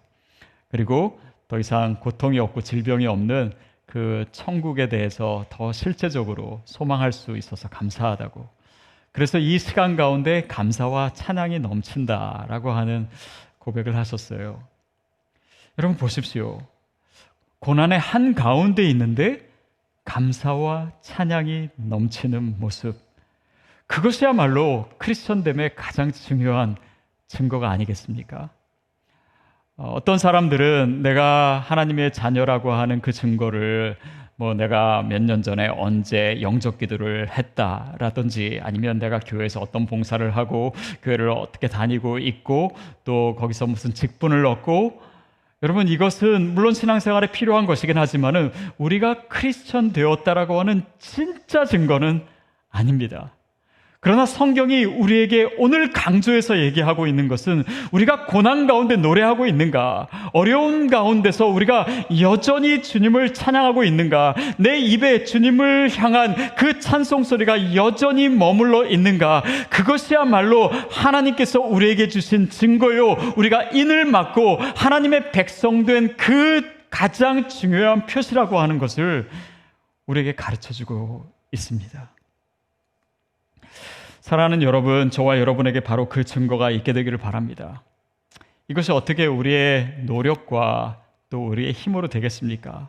그리고 0.70 1.20
더 1.48 1.58
이상 1.58 1.96
고통이 2.00 2.38
없고 2.40 2.62
질병이 2.62 3.06
없는 3.06 3.52
그 3.86 4.24
천국에 4.32 4.88
대해서 4.88 5.44
더 5.50 5.72
실제적으로 5.72 6.62
소망할 6.64 7.12
수 7.12 7.36
있어서 7.36 7.68
감사하다고 7.68 8.48
그래서 9.14 9.38
이 9.38 9.60
시간 9.60 9.94
가운데 9.94 10.44
감사와 10.48 11.10
찬양이 11.10 11.60
넘친다라고 11.60 12.72
하는 12.72 13.08
고백을 13.60 13.94
하셨어요. 13.94 14.60
여러분 15.78 15.96
보십시오. 15.96 16.60
고난의 17.60 17.96
한 17.96 18.34
가운데 18.34 18.82
있는데 18.90 19.48
감사와 20.04 20.90
찬양이 21.00 21.68
넘치는 21.76 22.58
모습. 22.58 22.96
그것이야말로 23.86 24.88
크리스천됨의 24.98 25.76
가장 25.76 26.10
중요한 26.10 26.74
증거가 27.28 27.70
아니겠습니까? 27.70 28.50
어, 29.76 29.92
어떤 29.94 30.18
사람들은 30.18 31.02
내가 31.02 31.60
하나님의 31.60 32.12
자녀라고 32.12 32.72
하는 32.72 33.00
그 33.00 33.12
증거를 33.12 33.96
뭐 34.36 34.52
내가 34.54 35.02
몇 35.02 35.22
년 35.22 35.42
전에 35.42 35.68
언제 35.68 36.40
영적 36.40 36.78
기도를 36.78 37.30
했다라든지 37.30 38.60
아니면 38.62 38.98
내가 38.98 39.20
교회에서 39.20 39.60
어떤 39.60 39.86
봉사를 39.86 40.28
하고 40.36 40.74
교회를 41.02 41.30
어떻게 41.30 41.68
다니고 41.68 42.18
있고 42.18 42.74
또 43.04 43.36
거기서 43.36 43.66
무슨 43.66 43.94
직분을 43.94 44.44
얻고 44.46 45.00
여러분 45.62 45.88
이것은 45.88 46.54
물론 46.54 46.74
신앙생활에 46.74 47.28
필요한 47.28 47.64
것이긴 47.66 47.96
하지만은 47.96 48.50
우리가 48.76 49.28
크리스천 49.28 49.92
되었다라고 49.92 50.58
하는 50.60 50.82
진짜 50.98 51.64
증거는 51.64 52.22
아닙니다. 52.70 53.32
그러나 54.04 54.26
성경이 54.26 54.84
우리에게 54.84 55.48
오늘 55.56 55.90
강조해서 55.90 56.58
얘기하고 56.58 57.06
있는 57.06 57.26
것은 57.26 57.64
우리가 57.90 58.26
고난 58.26 58.66
가운데 58.66 58.96
노래하고 58.96 59.46
있는가, 59.46 60.08
어려운 60.34 60.90
가운데서 60.90 61.46
우리가 61.46 61.86
여전히 62.20 62.82
주님을 62.82 63.32
찬양하고 63.32 63.82
있는가, 63.82 64.34
내 64.58 64.78
입에 64.78 65.24
주님을 65.24 65.90
향한 65.96 66.36
그 66.54 66.80
찬송 66.80 67.24
소리가 67.24 67.74
여전히 67.74 68.28
머물러 68.28 68.84
있는가, 68.84 69.42
그것이야말로 69.70 70.68
하나님께서 70.90 71.60
우리에게 71.60 72.08
주신 72.08 72.50
증거요, 72.50 73.32
우리가 73.36 73.70
인을 73.72 74.04
맞고 74.04 74.58
하나님의 74.76 75.32
백성된 75.32 76.18
그 76.18 76.62
가장 76.90 77.48
중요한 77.48 78.04
표시라고 78.04 78.60
하는 78.60 78.76
것을 78.78 79.30
우리에게 80.06 80.34
가르쳐 80.34 80.74
주고 80.74 81.32
있습니다. 81.52 82.13
사랑하는 84.24 84.62
여러분, 84.62 85.10
저와 85.10 85.38
여러분에게 85.38 85.80
바로 85.80 86.08
그 86.08 86.24
증거가 86.24 86.70
있게 86.70 86.94
되기를 86.94 87.18
바랍니다. 87.18 87.82
이것이 88.68 88.90
어떻게 88.90 89.26
우리의 89.26 89.98
노력과 90.04 91.02
또 91.28 91.46
우리의 91.46 91.72
힘으로 91.72 92.08
되겠습니까? 92.08 92.88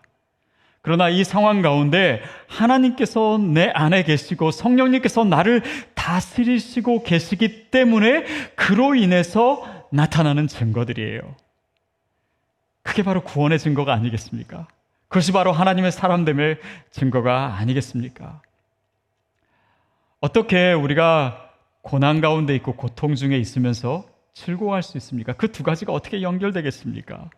그러나 0.81 1.09
이 1.09 1.25
상황 1.25 1.61
가운데 1.61 2.21
하나님께서 2.47 3.37
내 3.37 3.67
안에 3.67 4.03
계시고 4.03 4.51
성령님께서 4.51 5.25
나를 5.25 5.61
다스리시고 5.93 7.03
계시기 7.03 7.69
때문에 7.69 8.23
그로 8.55 8.95
인해서 8.95 9.61
나타나는 9.91 10.47
증거들이에요. 10.47 11.35
그게 12.81 13.03
바로 13.03 13.21
구원의 13.21 13.59
증거가 13.59 13.91
아니겠습니까? 13.91 14.69
그것이 15.09 15.33
바로 15.33 15.51
하나님의 15.51 15.91
사람됨의 15.91 16.59
증거가 16.91 17.57
아니겠습니까? 17.57 18.39
어떻게 20.21 20.73
우리가 20.73 21.51
고난 21.81 22.21
가운데 22.21 22.55
있고 22.55 22.75
고통 22.75 23.15
중에 23.15 23.37
있으면서 23.37 24.05
즐거워할 24.33 24.83
수 24.83 24.97
있습니까? 24.97 25.33
그 25.33 25.47
두 25.51 25.63
가지가 25.63 25.93
어떻게 25.93 26.21
연결되겠습니까? 26.21 27.29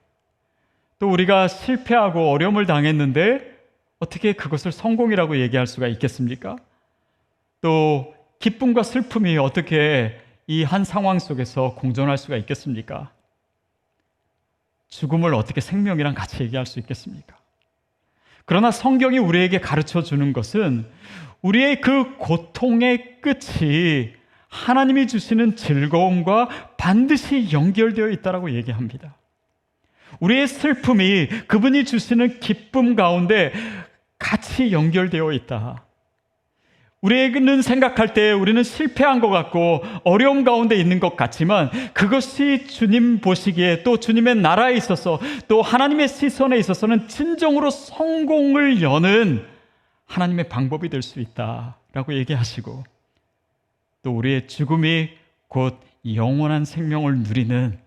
또 1.00 1.10
우리가 1.10 1.48
실패하고 1.48 2.32
어려움을 2.32 2.66
당했는데 2.66 3.56
어떻게 4.00 4.34
그것을 4.34 4.72
성공이라고 4.72 5.38
얘기할 5.40 5.68
수가 5.68 5.88
있겠습니까? 5.88 6.56
또 7.62 8.14
기쁨과 8.40 8.84
슬픔이 8.84 9.38
어떻게 9.38 10.20
이 10.50 10.64
한 10.64 10.86
상황 10.86 11.20
속에서 11.20 11.76
공존할 11.76 12.18
수가 12.18 12.38
있겠습니까? 12.38 13.12
죽음을 14.88 15.34
어떻게 15.34 15.60
생명이랑 15.60 16.14
같이 16.14 16.42
얘기할 16.44 16.66
수 16.66 16.80
있겠습니까? 16.80 17.36
그러나 18.48 18.72
성경이 18.72 19.18
우리에게 19.18 19.60
가르쳐 19.60 20.02
주는 20.02 20.32
것은 20.32 20.88
우리의 21.42 21.82
그 21.82 22.16
고통의 22.18 23.20
끝이 23.22 24.14
하나님이 24.48 25.08
주시는 25.08 25.58
즐거움과 25.58 26.48
반드시 26.78 27.52
연결되어 27.52 28.08
있다라고 28.08 28.52
얘기합니다. 28.52 29.18
우리의 30.22 30.48
슬픔이 30.48 31.28
그분이 31.48 31.84
주시는 31.84 32.40
기쁨 32.40 32.96
가운데 32.96 33.52
같이 34.18 34.72
연결되어 34.72 35.34
있다. 35.34 35.84
우리는 37.02 37.62
생각할 37.62 38.14
때 38.14 38.32
우리는 38.32 38.64
실패한 38.64 39.20
것 39.20 39.30
같고 39.30 39.84
어려움 40.04 40.44
가운데 40.44 40.76
있는 40.76 41.00
것 41.00 41.16
같지만 41.16 41.70
그것이 41.94 42.66
주님 42.68 43.20
보시기에 43.22 43.84
또 43.84 43.98
주님의 43.98 44.36
나라에 44.38 44.76
있어서 44.76 45.20
또 45.48 45.62
하나님의 45.62 46.08
시선에 46.08 46.58
있어서는 46.58 47.08
진정으로 47.08 47.70
성공을 47.70 48.82
여는 48.82 49.46
하나님의 50.06 50.50
방법이 50.50 50.90
될 50.90 51.04
수 51.04 51.20
있다라고 51.20 52.14
얘기하시고 52.16 52.84
또 54.02 54.12
우리의 54.18 54.48
죽음이 54.48 55.10
곧 55.48 55.80
영원한 56.16 56.66
생명을 56.66 57.20
누리는 57.20 57.78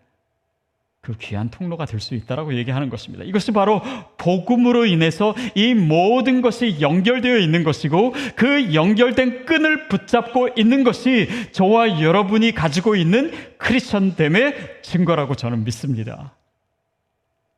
그 1.00 1.16
귀한 1.18 1.48
통로가 1.50 1.86
될 1.86 1.98
수 1.98 2.14
있다라고 2.14 2.54
얘기하는 2.54 2.90
것입니다. 2.90 3.24
이것이 3.24 3.52
바로 3.52 3.80
복음으로 4.20 4.84
인해서 4.84 5.34
이 5.54 5.72
모든 5.72 6.42
것이 6.42 6.76
연결되어 6.80 7.38
있는 7.38 7.64
것이고 7.64 8.14
그 8.36 8.74
연결된 8.74 9.46
끈을 9.46 9.88
붙잡고 9.88 10.50
있는 10.56 10.84
것이 10.84 11.28
저와 11.52 12.02
여러분이 12.02 12.52
가지고 12.52 12.96
있는 12.96 13.32
크리스천됨의 13.56 14.82
증거라고 14.82 15.34
저는 15.34 15.64
믿습니다. 15.64 16.34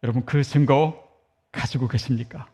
여러분 0.05 0.25
그 0.25 0.45
증거 0.45 1.03
가지고 1.51 1.89
계십니까? 1.89 2.47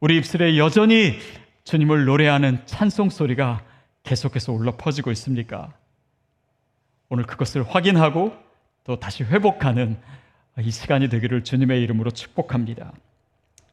우리 0.00 0.18
입술에 0.18 0.58
여전히 0.58 1.18
주님을 1.64 2.04
노래하는 2.04 2.60
찬송 2.66 3.08
소리가 3.08 3.62
계속해서 4.02 4.52
올라 4.52 4.72
퍼지고 4.72 5.10
있습니까? 5.12 5.72
오늘 7.08 7.24
그것을 7.24 7.62
확인하고 7.62 8.36
또 8.84 8.98
다시 8.98 9.22
회복하는 9.22 9.96
이 10.60 10.70
시간이 10.70 11.08
되기를 11.08 11.44
주님의 11.44 11.82
이름으로 11.82 12.10
축복합니다. 12.10 12.92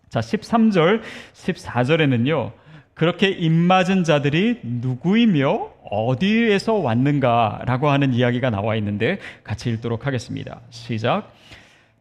자, 0.09 0.19
13절, 0.21 1.01
14절에는요, 1.33 2.51
그렇게 2.93 3.29
입맞은 3.29 4.03
자들이 4.03 4.59
누구이며 4.63 5.71
어디에서 5.89 6.73
왔는가라고 6.73 7.89
하는 7.89 8.13
이야기가 8.13 8.49
나와 8.49 8.75
있는데 8.75 9.19
같이 9.43 9.69
읽도록 9.69 10.05
하겠습니다. 10.05 10.59
시작. 10.69 11.33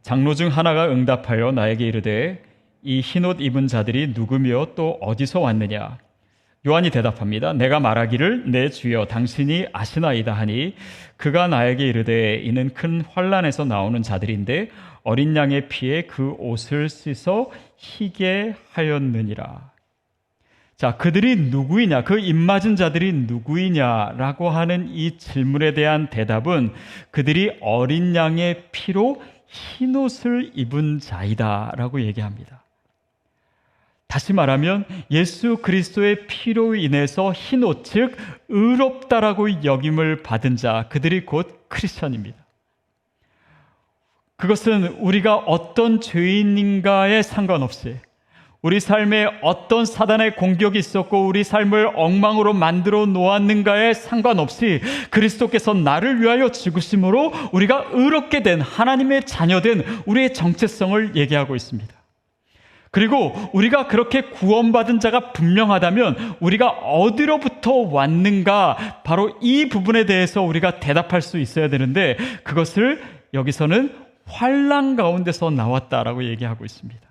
장로 0.03 0.35
중 0.35 0.49
하나가 0.49 0.89
응답하여 0.89 1.53
나에게 1.53 1.87
이르되 1.87 2.43
이 2.83 3.01
흰옷 3.01 3.41
입은 3.41 3.67
자들이 3.67 4.13
누구며 4.15 4.69
또 4.75 4.99
어디서 5.01 5.41
왔느냐? 5.41 5.99
요한이 6.67 6.91
대답합니다. 6.91 7.53
내가 7.53 7.79
말하기를 7.81 8.51
내 8.51 8.69
주여 8.69 9.07
당신이 9.07 9.67
아시나이다 9.73 10.33
하니 10.33 10.75
그가 11.17 11.47
나에게 11.47 11.87
이르되 11.87 12.37
이는 12.37 12.75
큰 12.75 13.01
환란에서 13.01 13.65
나오는 13.65 14.03
자들인데 14.03 14.71
어린 15.05 15.37
양의 15.37 15.69
피에 15.69 16.03
그 16.03 16.35
옷을 16.39 16.89
씻어 16.89 17.51
희게 17.77 18.57
하였느니라. 18.73 19.71
자, 20.77 20.97
그들이 20.97 21.35
누구이냐? 21.37 22.05
그 22.05 22.19
입맞은 22.19 22.77
자들이 22.77 23.13
누구이냐라고 23.13 24.49
하는 24.49 24.89
이 24.91 25.19
질문에 25.19 25.75
대한 25.75 26.09
대답은 26.09 26.73
그들이 27.11 27.57
어린 27.61 28.15
양의 28.15 28.69
피로 28.71 29.21
흰 29.47 29.97
옷을 29.97 30.53
입은 30.55 31.01
자이다라고 31.01 32.03
얘기합니다. 32.03 32.63
다시 34.09 34.33
말하면 34.33 34.87
예수 35.11 35.59
그리스도의 35.59 36.27
피로 36.27 36.75
인해서 36.75 37.31
흰옷 37.33 37.85
즉 37.85 38.17
의롭다라고 38.49 39.65
여김을 39.65 40.23
받은 40.23 40.57
자 40.57 40.87
그들이 40.89 41.27
곧 41.27 41.67
크리스천입니다. 41.69 42.37
그것은 44.37 44.97
우리가 44.99 45.37
어떤 45.37 46.01
죄인인가에 46.01 47.23
상관없이 47.23 47.97
우리 48.63 48.81
삶에 48.81 49.27
어떤 49.43 49.85
사단의 49.85 50.37
공격이 50.37 50.79
있었고 50.79 51.27
우리 51.27 51.45
삶을 51.45 51.93
엉망으로 51.95 52.55
만들어 52.55 53.05
놓았는가에 53.05 53.93
상관없이 53.95 54.81
그리스도께서 55.11 55.75
나를 55.75 56.23
위하여 56.23 56.51
죽으심으로 56.51 57.33
우리가 57.53 57.89
의롭게 57.93 58.43
된 58.43 58.61
하나님의 58.61 59.27
자녀된 59.27 59.85
우리의 60.07 60.35
정체성을 60.35 61.15
얘기하고 61.15 61.55
있습니다. 61.55 61.98
그리고 62.91 63.35
우리가 63.53 63.87
그렇게 63.87 64.23
구원받은 64.23 65.01
자가 65.01 65.33
분명하다면 65.33 66.37
우리가 66.41 66.69
어디로부터 66.69 67.73
왔는가 67.73 69.03
바로 69.05 69.37
이 69.41 69.69
부분에 69.69 70.07
대해서 70.07 70.43
우리가 70.43 70.81
대답할 70.81 71.23
수 71.23 71.39
있어야 71.39 71.69
되는데 71.69 72.17
그것을 72.45 73.03
여기서는 73.35 73.93
환란 74.27 74.97
가운데서 74.97 75.51
나왔다라고 75.51 76.25
얘기하고 76.25 76.65
있습니다. 76.65 77.09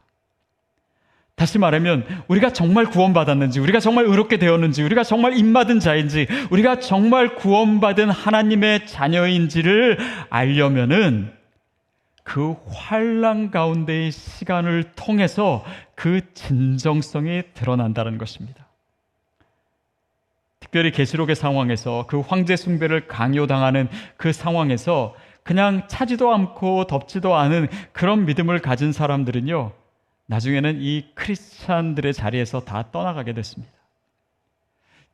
다시 1.36 1.60
말하면 1.60 2.04
우리가 2.28 2.52
정말 2.52 2.86
구원받았는지 2.88 3.60
우리가 3.60 3.80
정말 3.80 4.06
의롭게 4.06 4.38
되었는지 4.38 4.82
우리가 4.82 5.04
정말 5.04 5.38
입맞은 5.38 5.80
자인지 5.80 6.26
우리가 6.50 6.80
정말 6.80 7.36
구원받은 7.36 8.10
하나님의 8.10 8.88
자녀인지를 8.88 10.00
알려면은 10.32 11.37
그 12.28 12.58
환란 12.68 13.52
가운데의 13.52 14.12
시간을 14.12 14.92
통해서 14.98 15.63
그 15.96 16.34
진정성이 16.34 17.44
드러난다는 17.54 18.18
것입니다. 18.18 18.68
특별히 20.60 20.92
계시록의 20.92 21.38
상황에서 21.38 22.04
그 22.10 22.20
황제 22.20 22.58
숭배를 22.58 23.08
강요당하는 23.08 23.88
그 24.18 24.34
상황에서 24.34 25.16
그냥 25.44 25.88
차지도 25.88 26.34
않고 26.34 26.88
덥지도 26.88 27.34
않은 27.34 27.70
그런 27.94 28.26
믿음을 28.26 28.60
가진 28.60 28.92
사람들은요. 28.92 29.72
나중에는 30.26 30.82
이 30.82 31.06
크리스찬들의 31.16 32.13
자리에서 32.13 32.60
다 32.60 32.92
떠나가게 32.92 33.32
됐습니다. 33.32 33.72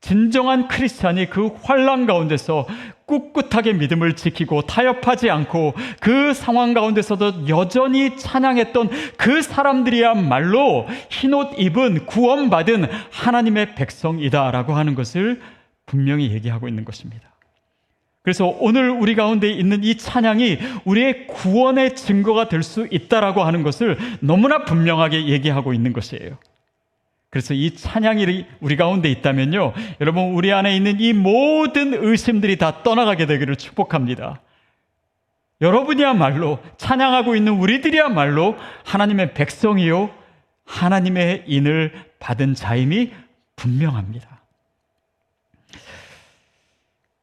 진정한 0.03 0.67
크리스찬이 0.67 1.29
그 1.29 1.47
환란 1.63 2.05
가운데서 2.05 2.67
꿋꿋하게 3.05 3.71
믿음을 3.71 4.17
지키고 4.17 4.63
타협하지 4.63 5.29
않고 5.29 5.75
그 6.01 6.33
상황 6.33 6.73
가운데서도 6.73 7.47
여전히 7.47 8.17
찬양했던 8.17 8.89
그 9.15 9.41
사람들이야말로 9.41 10.87
흰옷 11.09 11.57
입은 11.57 12.05
구원받은 12.05 12.85
하나님의 13.11 13.75
백성이다라고 13.75 14.73
하는 14.73 14.93
것을 14.93 15.41
분명히 15.85 16.31
얘기하고 16.33 16.67
있는 16.67 16.83
것입니다. 16.83 17.29
그래서 18.23 18.53
오늘 18.59 18.89
우리 18.89 19.15
가운데 19.15 19.49
있는 19.49 19.85
이 19.85 19.95
찬양이 19.95 20.57
우리의 20.83 21.27
구원의 21.27 21.95
증거가 21.95 22.49
될 22.49 22.61
수 22.61 22.87
있다라고 22.91 23.43
하는 23.43 23.63
것을 23.63 23.97
너무나 24.19 24.65
분명하게 24.65 25.27
얘기하고 25.27 25.73
있는 25.73 25.93
것이에요. 25.93 26.37
그래서 27.33 27.55
이 27.55 27.75
찬양이 27.75 28.45
우리 28.59 28.75
가운데 28.75 29.09
있다면요. 29.09 29.73
여러분, 30.01 30.35
우리 30.35 30.53
안에 30.53 30.75
있는 30.75 30.99
이 30.99 31.13
모든 31.13 31.95
의심들이 31.95 32.59
다 32.59 32.83
떠나가게 32.83 33.25
되기를 33.25 33.55
축복합니다. 33.55 34.39
여러분이야말로 35.59 36.59
찬양하고 36.77 37.35
있는 37.35 37.53
우리들이야말로 37.53 38.55
하나님의 38.85 39.33
백성이요. 39.33 40.11
하나님의 40.65 41.45
인을 41.47 41.93
받은 42.19 42.53
자임이 42.53 43.11
분명합니다. 43.55 44.29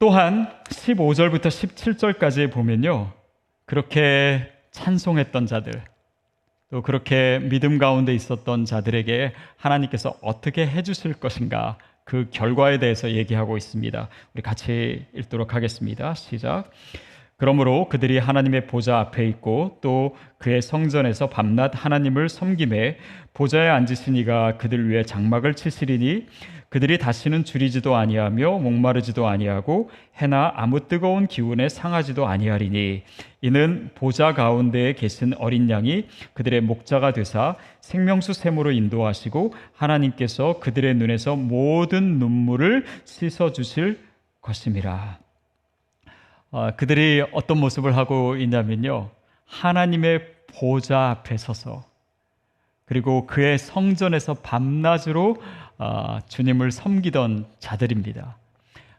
또한 0.00 0.52
15절부터 0.64 1.42
17절까지 1.42 2.50
보면요. 2.50 3.12
그렇게 3.64 4.50
찬송했던 4.72 5.46
자들, 5.46 5.84
또 6.70 6.82
그렇게 6.82 7.40
믿음 7.42 7.78
가운데 7.78 8.14
있었던 8.14 8.64
자들에게 8.64 9.32
하나님께서 9.56 10.16
어떻게 10.22 10.66
해주실 10.66 11.14
것인가 11.14 11.76
그 12.04 12.28
결과에 12.30 12.78
대해서 12.78 13.10
얘기하고 13.10 13.56
있습니다. 13.56 14.08
우리 14.34 14.42
같이 14.42 15.06
읽도록 15.14 15.54
하겠습니다. 15.54 16.14
시작. 16.14 16.70
그러므로 17.40 17.88
그들이 17.88 18.18
하나님의 18.18 18.66
보좌 18.66 18.98
앞에 18.98 19.26
있고 19.28 19.78
또 19.80 20.14
그의 20.36 20.60
성전에서 20.60 21.30
밤낮 21.30 21.72
하나님을 21.74 22.28
섬김에 22.28 22.98
보좌에 23.32 23.66
앉으시니가 23.66 24.58
그들 24.58 24.90
위에 24.90 25.04
장막을 25.04 25.54
치시리니 25.54 26.26
그들이 26.68 26.98
다시는 26.98 27.44
줄이지도 27.44 27.96
아니하며 27.96 28.58
목마르지도 28.58 29.26
아니하고 29.26 29.88
해나 30.18 30.52
아무 30.54 30.86
뜨거운 30.86 31.26
기운에 31.28 31.70
상하지도 31.70 32.26
아니하리니 32.26 33.04
이는 33.40 33.88
보좌 33.94 34.34
가운데에 34.34 34.92
계신 34.92 35.32
어린 35.38 35.70
양이 35.70 36.08
그들의 36.34 36.60
목자가 36.60 37.14
되사 37.14 37.56
생명수 37.80 38.34
샘으로 38.34 38.70
인도하시고 38.70 39.54
하나님께서 39.72 40.60
그들의 40.60 40.94
눈에서 40.96 41.36
모든 41.36 42.18
눈물을 42.18 42.84
씻어 43.06 43.52
주실 43.52 43.98
것임이라. 44.42 45.19
어, 46.52 46.70
그들이 46.76 47.24
어떤 47.32 47.58
모습을 47.58 47.96
하고 47.96 48.36
있냐면요. 48.36 49.10
하나님의 49.46 50.26
보좌 50.58 51.10
앞에 51.10 51.36
서서 51.36 51.84
그리고 52.84 53.26
그의 53.26 53.56
성전에서 53.56 54.34
밤낮으로 54.34 55.36
어, 55.78 56.18
주님을 56.28 56.72
섬기던 56.72 57.46
자들입니다. 57.60 58.36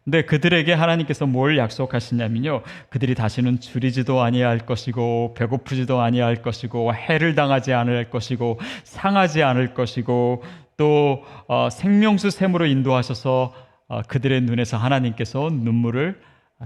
근데 0.04 0.24
그들에게 0.24 0.74
하나님께서 0.74 1.28
뭘 1.28 1.58
약속하시냐면요. 1.58 2.64
그들이 2.90 3.14
다시는 3.14 3.60
줄이지도 3.60 4.22
아니할 4.22 4.60
것이고 4.60 5.36
배고프지도 5.38 6.00
아니할 6.00 6.42
것이고 6.42 6.94
해를 6.94 7.36
당하지 7.36 7.74
않을 7.74 8.10
것이고 8.10 8.60
상하지 8.84 9.44
않을 9.44 9.74
것이고 9.74 10.44
또 10.78 11.24
어, 11.48 11.70
생명수 11.70 12.32
샘으로 12.32 12.66
인도하셔서 12.66 13.54
어, 13.90 14.02
그들의 14.04 14.42
눈에서 14.42 14.78
하나님께서 14.78 15.50
눈물을 15.52 16.20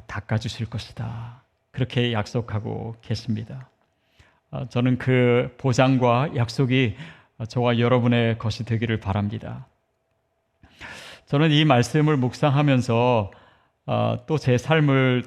닦아 0.08 0.38
주실 0.38 0.66
것이다. 0.68 1.44
그렇게 1.72 2.14
약속하고 2.14 2.96
계십니다. 3.02 3.70
저는 4.70 4.98
그 4.98 5.54
보장과 5.58 6.36
약속이 6.36 6.96
저와 7.50 7.80
여러분의 7.80 8.38
것이 8.38 8.64
되기를 8.64 9.00
바랍니다. 9.00 9.68
저는 11.26 11.52
이 11.52 11.66
말씀을 11.66 12.18
묵상하면서 12.18 13.32
어, 13.88 14.18
또제 14.26 14.58
삶을 14.58 15.24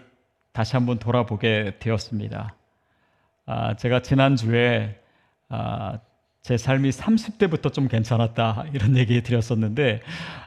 다시 0.52 0.74
한번 0.74 0.98
돌아보게 0.98 1.76
되었습니다. 1.78 2.54
아, 3.46 3.74
제가 3.74 4.02
지난주에 4.02 5.00
아, 5.48 5.98
제 6.42 6.56
삶이 6.56 6.90
30대부터 6.90 7.72
좀 7.72 7.88
괜찮았다 7.88 8.66
이런 8.72 8.96
얘기 8.96 9.22
드렸었는데 9.22 10.00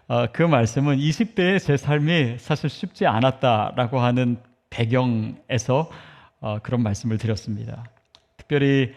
어, 0.08 0.27
그 0.32 0.43
말씀은 0.43 0.97
20대의 0.97 1.60
제 1.60 1.77
삶이 1.77 2.38
사실 2.38 2.69
쉽지 2.69 3.06
않았다라고 3.06 3.99
하는 3.99 4.38
배경에서 4.69 5.89
어, 6.39 6.60
그런 6.63 6.82
말씀을 6.82 7.17
드렸습니다. 7.17 7.84
특별히 8.38 8.93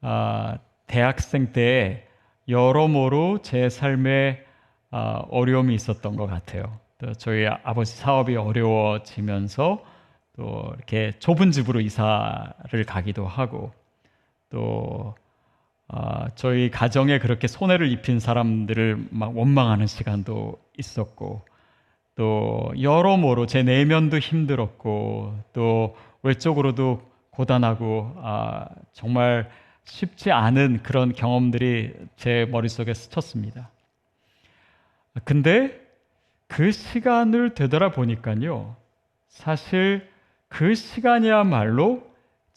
아, 0.00 0.58
대학생 0.86 1.52
때 1.52 2.06
여러모로 2.48 3.42
제 3.42 3.68
삶에 3.68 4.42
아, 4.90 5.22
어려움이 5.30 5.74
있었던 5.74 6.16
것 6.16 6.26
같아요. 6.26 6.80
또 6.98 7.12
저희 7.14 7.46
아버지 7.46 7.94
사업이 7.96 8.36
어려워지면서 8.36 9.84
또 10.36 10.72
이렇게 10.76 11.12
좁은 11.18 11.50
집으로 11.50 11.80
이사를 11.80 12.84
가기도 12.86 13.26
하고 13.26 13.72
또 14.50 15.14
어, 15.88 16.26
저희 16.34 16.70
가정에 16.70 17.18
그렇게 17.18 17.48
손해를 17.48 17.90
입힌 17.90 18.20
사람들을 18.20 19.08
막 19.10 19.36
원망하는 19.36 19.86
시간도 19.86 20.58
있었고 20.76 21.42
또 22.14 22.72
여러모로 22.80 23.46
제 23.46 23.62
내면도 23.62 24.18
힘들었고 24.18 25.38
또 25.52 25.96
외적으로도 26.22 27.00
고단하고 27.30 28.14
아, 28.16 28.68
정말 28.92 29.48
쉽지 29.84 30.30
않은 30.30 30.80
그런 30.82 31.12
경험들이 31.12 31.94
제 32.16 32.46
머릿속에 32.50 32.92
스쳤습니다. 32.92 33.70
근데 35.24 35.80
그 36.48 36.72
시간을 36.72 37.54
되돌아보니까요. 37.54 38.76
사실 39.28 40.08
그 40.48 40.74
시간이야말로 40.74 42.02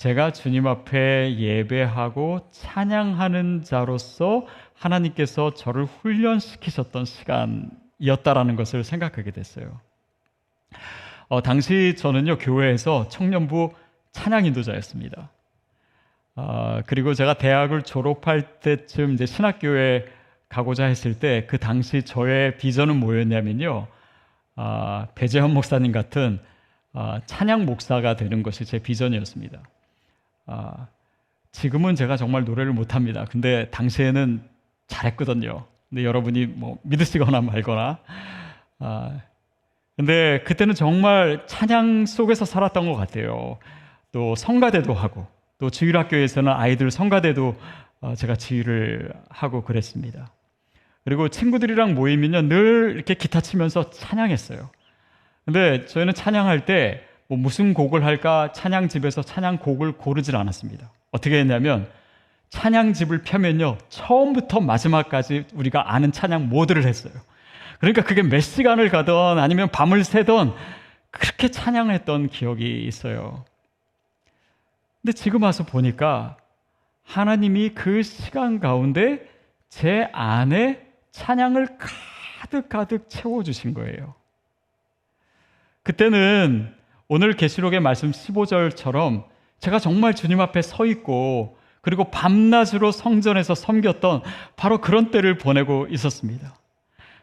제가 0.02 0.32
주님 0.32 0.66
앞에 0.66 1.36
예배하고 1.38 2.50
찬양하는 2.50 3.62
자로서 3.62 4.48
하나님께서 4.74 5.54
저를 5.54 5.86
훈련시키셨던 5.86 7.06
시간이었다라는 7.06 8.56
것을 8.56 8.84
생각하게 8.84 9.30
됐어요. 9.30 9.80
어, 11.28 11.44
당시 11.44 11.96
저는요, 11.96 12.40
교회에서 12.40 13.10
청년부 13.10 13.76
찬양 14.12 14.46
인도자였습니다. 14.46 15.30
어, 16.36 16.80
그리고 16.88 17.14
제가 17.14 17.36
대학을 17.36 17.84
졸업할 17.84 18.60
때쯤 18.60 19.14
이제 19.14 19.28
신학교에 19.28 20.06
가고자 20.50 20.86
했을 20.86 21.14
때 21.14 21.46
그 21.46 21.60
당시 21.60 22.02
저의 22.02 22.58
비전은 22.58 22.96
뭐였냐면요. 23.00 23.86
어, 24.56 25.08
배재현 25.14 25.54
목사님 25.54 25.92
같은 25.92 26.40
어, 26.92 27.20
찬양 27.28 27.68
목사가 27.68 28.16
되는 28.16 28.42
것이 28.42 28.66
제 28.66 28.80
비전이었습니다. 28.80 29.62
어, 30.46 30.88
지금은 31.52 31.96
제가 31.96 32.18
정말 32.18 32.44
노래를 32.44 32.74
못합니다. 32.74 33.26
근데 33.26 33.70
당시에는 33.72 34.42
잘했거든요. 34.88 35.66
근데 35.90 36.06
여러분이 36.06 36.46
뭐 36.46 36.78
믿으시거나 36.84 37.42
말거나. 37.42 38.00
아, 38.80 39.20
근데 39.98 40.42
그때는 40.46 40.74
정말 40.74 41.44
찬양 41.48 42.06
속에서 42.06 42.46
살았던 42.46 42.92
것 42.92 42.96
같아요. 42.96 43.60
또 44.12 44.36
성가대도 44.36 44.94
하고, 44.94 45.28
또 45.60 45.70
주일학교에서는 45.70 46.52
아이들 46.52 46.90
성가대도 46.90 47.56
어, 48.02 48.16
제가 48.16 48.36
지휘를 48.36 49.14
하고 49.30 49.64
그랬습니다. 49.64 50.32
그리고 51.04 51.30
친구들이랑 51.30 51.94
모이면요, 51.94 52.44
늘 52.44 52.94
이렇게 52.96 53.14
기타 53.14 53.42
치면서 53.42 53.90
찬양했어요. 53.90 54.70
근데 55.46 55.86
저희는 55.86 56.14
찬양할 56.14 56.66
때 56.66 57.04
뭐 57.32 57.38
무슨 57.38 57.74
곡을 57.74 58.04
할까 58.04 58.52
찬양집에서 58.52 59.22
찬양곡을 59.22 59.94
고르질 59.94 60.36
않았습니다. 60.36 60.92
어떻게 61.12 61.40
했냐면 61.40 61.90
찬양집을 62.50 63.22
펴면요, 63.22 63.78
처음부터 63.88 64.60
마지막까지 64.60 65.46
우리가 65.54 65.94
아는 65.94 66.12
찬양 66.12 66.50
모두를 66.50 66.86
했어요. 66.86 67.14
그러니까 67.80 68.04
그게 68.04 68.22
몇 68.22 68.42
시간을 68.42 68.90
가던 68.90 69.40
아니면 69.40 69.70
밤을 69.70 70.04
새던 70.04 70.54
그렇게 71.10 71.48
찬양을 71.48 71.94
했던 71.94 72.28
기억이 72.28 72.84
있어요. 72.86 73.46
근데 75.02 75.14
지금 75.14 75.44
와서 75.44 75.66
보니까 75.66 76.36
하나님이 77.06 77.70
그 77.70 78.04
시간 78.04 78.60
가운데 78.60 79.26
제 79.70 80.10
안에 80.12 80.86
찬양을 81.12 81.78
가득가득 82.42 83.08
채워주신 83.08 83.74
거예요. 83.74 84.16
그때는 85.84 86.81
오늘 87.14 87.34
계시록의 87.34 87.82
말씀 87.82 88.12
15절처럼 88.12 89.26
제가 89.60 89.80
정말 89.80 90.16
주님 90.16 90.40
앞에 90.40 90.62
서 90.62 90.86
있고 90.86 91.58
그리고 91.82 92.06
밤낮으로 92.06 92.94
성전에서 92.94 93.54
섬겼던 93.54 94.22
바로 94.56 94.80
그런 94.80 95.12
때를 95.12 95.38
보내고 95.38 95.88
있었습니다. 95.90 96.56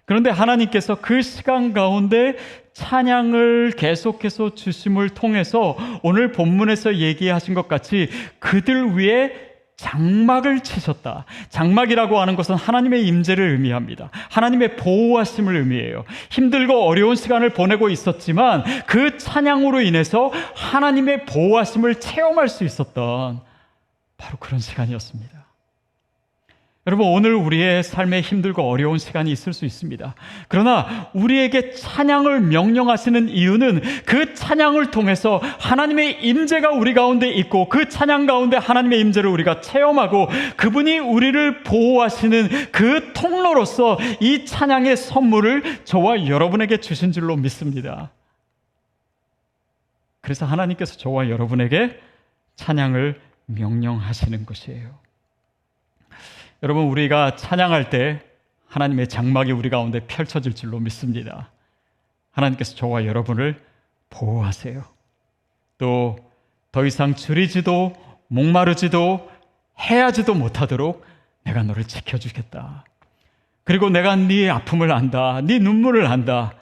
그런데 0.04 0.28
하나님께서 0.28 0.96
그 1.00 1.22
시간 1.22 1.72
가운데 1.72 2.36
찬양을 2.74 3.72
계속해서 3.78 4.54
주심을 4.54 5.08
통해서 5.08 5.74
오늘 6.02 6.32
본문에서 6.32 6.96
얘기하신 6.96 7.54
것 7.54 7.66
같이 7.66 8.10
그들 8.40 8.94
위에 8.94 9.47
장막을 9.78 10.60
치셨다. 10.60 11.24
장막이라고 11.50 12.18
하는 12.20 12.34
것은 12.34 12.56
하나님의 12.56 13.06
임재를 13.06 13.50
의미합니다. 13.50 14.10
하나님의 14.28 14.76
보호하심을 14.76 15.56
의미해요. 15.56 16.04
힘들고 16.30 16.84
어려운 16.84 17.14
시간을 17.14 17.50
보내고 17.50 17.88
있었지만 17.88 18.64
그 18.86 19.16
찬양으로 19.18 19.80
인해서 19.80 20.32
하나님의 20.56 21.26
보호하심을 21.26 22.00
체험할 22.00 22.48
수 22.48 22.64
있었던 22.64 23.40
바로 24.16 24.36
그런 24.38 24.58
시간이었습니다. 24.58 25.37
여러분, 26.88 27.06
오늘 27.08 27.34
우리의 27.34 27.82
삶에 27.82 28.22
힘들고 28.22 28.62
어려운 28.62 28.96
시간이 28.96 29.30
있을 29.30 29.52
수 29.52 29.66
있습니다. 29.66 30.14
그러나 30.48 31.10
우리에게 31.12 31.72
찬양을 31.72 32.40
명령하시는 32.40 33.28
이유는 33.28 33.82
그 34.06 34.32
찬양을 34.32 34.90
통해서 34.90 35.36
하나님의 35.58 36.24
임재가 36.24 36.70
우리 36.70 36.94
가운데 36.94 37.28
있고 37.28 37.68
그 37.68 37.90
찬양 37.90 38.24
가운데 38.24 38.56
하나님의 38.56 39.00
임재를 39.00 39.28
우리가 39.28 39.60
체험하고 39.60 40.30
그분이 40.56 40.98
우리를 40.98 41.62
보호하시는 41.62 42.48
그 42.72 43.12
통로로서 43.12 43.98
이 44.20 44.46
찬양의 44.46 44.96
선물을 44.96 45.84
저와 45.84 46.26
여러분에게 46.26 46.78
주신 46.78 47.12
줄로 47.12 47.36
믿습니다. 47.36 48.12
그래서 50.22 50.46
하나님께서 50.46 50.96
저와 50.96 51.28
여러분에게 51.28 52.00
찬양을 52.56 53.20
명령하시는 53.44 54.46
것이에요. 54.46 55.07
여러분 56.62 56.84
우리가 56.84 57.36
찬양할 57.36 57.90
때 57.90 58.22
하나님의 58.66 59.08
장막이 59.08 59.52
우리 59.52 59.70
가운데 59.70 60.00
펼쳐질 60.06 60.54
줄로 60.54 60.78
믿습니다. 60.80 61.50
하나님께서 62.32 62.76
저와 62.76 63.06
여러분을 63.06 63.60
보호하세요. 64.10 64.84
또 65.78 66.28
더 66.72 66.84
이상 66.84 67.14
줄이지도 67.14 67.94
목마르지도 68.28 69.30
해야지도 69.80 70.34
못하도록 70.34 71.04
내가 71.44 71.62
너를 71.62 71.84
지켜주겠다. 71.84 72.84
그리고 73.64 73.90
내가 73.90 74.16
네 74.16 74.48
아픔을 74.50 74.92
안다. 74.92 75.40
네 75.40 75.58
눈물을 75.58 76.06
안다. 76.06 76.54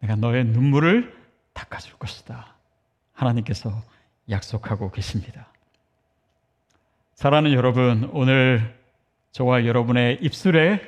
내가 0.00 0.16
너의 0.16 0.44
눈물을 0.44 1.14
닦아줄 1.52 1.94
것이다. 1.98 2.54
하나님께서 3.12 3.82
약속하고 4.30 4.90
계십니다. 4.92 5.48
사랑하는 7.14 7.52
여러분, 7.52 8.08
오늘 8.12 8.77
저와 9.32 9.66
여러분의 9.66 10.18
입술에 10.20 10.80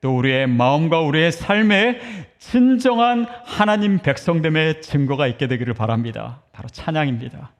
또 0.00 0.16
우리의 0.16 0.46
마음과 0.46 1.00
우리의 1.00 1.32
삶에 1.32 2.00
진정한 2.38 3.26
하나님 3.44 3.98
백성됨의 3.98 4.82
증거가 4.82 5.26
있게 5.26 5.48
되기를 5.48 5.74
바랍니다. 5.74 6.42
바로 6.52 6.68
찬양입니다. 6.68 7.50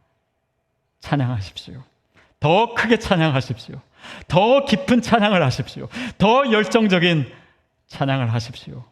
찬양하십시오. 1.00 1.82
더 2.40 2.74
크게 2.74 2.98
찬양하십시오. 2.98 3.80
더 4.28 4.64
깊은 4.64 5.02
찬양을 5.02 5.42
하십시오. 5.42 5.88
더 6.18 6.50
열정적인 6.52 7.26
찬양을 7.88 8.32
하십시오. 8.32 8.84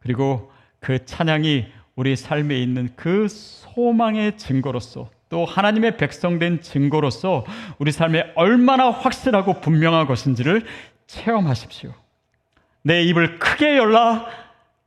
그리고 0.00 0.52
그 0.80 1.04
찬양이 1.04 1.66
우리 1.94 2.16
삶에 2.16 2.58
있는 2.58 2.90
그 2.96 3.28
소망의 3.28 4.36
증거로서 4.36 5.10
또 5.32 5.46
하나님의 5.46 5.96
백성된 5.96 6.60
증거로서 6.60 7.46
우리 7.78 7.90
삶에 7.90 8.32
얼마나 8.34 8.90
확실하고 8.90 9.60
분명한 9.60 10.06
것인지를 10.06 10.66
체험하십시오. 11.06 11.90
내 12.82 13.02
입을 13.04 13.38
크게 13.38 13.78
열라 13.78 14.26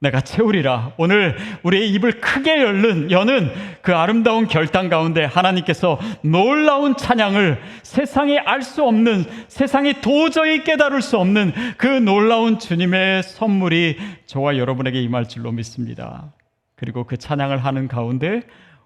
내가 0.01 0.21
채우리라. 0.21 0.91
오늘 0.97 1.35
우리의 1.63 1.89
입을 1.93 2.21
크게 2.21 2.61
열는 2.61 3.09
여는 3.09 3.51
그 3.81 3.95
아름다운 3.95 4.47
결단 4.47 4.87
가운데 4.87 5.25
하나님께서 5.25 5.97
놀라운 6.21 6.95
찬양을 6.95 7.59
세상에 7.81 8.37
알 8.37 8.61
수 8.61 8.83
없는 8.83 9.25
세상이 9.47 10.01
도저히 10.01 10.63
깨달을 10.63 11.01
수 11.01 11.17
없는 11.17 11.53
그 11.77 11.87
놀라운 11.87 12.59
주님의 12.59 13.23
선물이 13.23 13.97
저와 14.27 14.57
여러분에게 14.59 15.01
임할 15.01 15.27
줄로 15.27 15.51
믿습니다. 15.51 16.33
그리고 16.75 17.03
그 17.05 17.17
찬양을 17.17 17.57
하는 17.57 17.87
가운데 17.87 18.41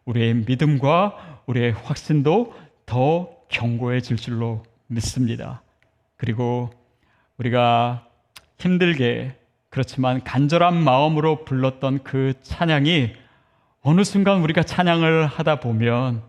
우리의 0.06 0.34
믿음과 0.48 1.38
우리의 1.49 1.71
확신도 1.71 2.53
더 2.85 3.29
견고해질 3.49 4.17
줄로 4.17 4.63
믿습니다. 4.88 5.63
그리고 6.15 6.69
우리가 7.38 8.07
힘들게 8.59 9.35
그렇지만 9.69 10.23
간절한 10.23 10.75
마음으로 10.83 11.45
불렀던 11.45 12.03
그 12.03 12.33
찬양이 12.43 13.13
어느 13.81 14.03
순간 14.03 14.41
우리가 14.41 14.62
찬양을 14.62 15.25
하다 15.25 15.59
보면 15.59 16.21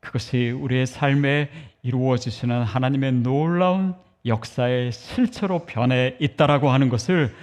그것이 0.00 0.50
우리의 0.50 0.86
삶에 0.86 1.50
이루어지시는 1.82 2.64
하나님의 2.64 3.12
놀라운 3.12 3.94
역사의 4.26 4.92
실체로 4.92 5.60
변해 5.60 6.16
있다라고 6.18 6.70
하는 6.70 6.90
것을 6.90 7.34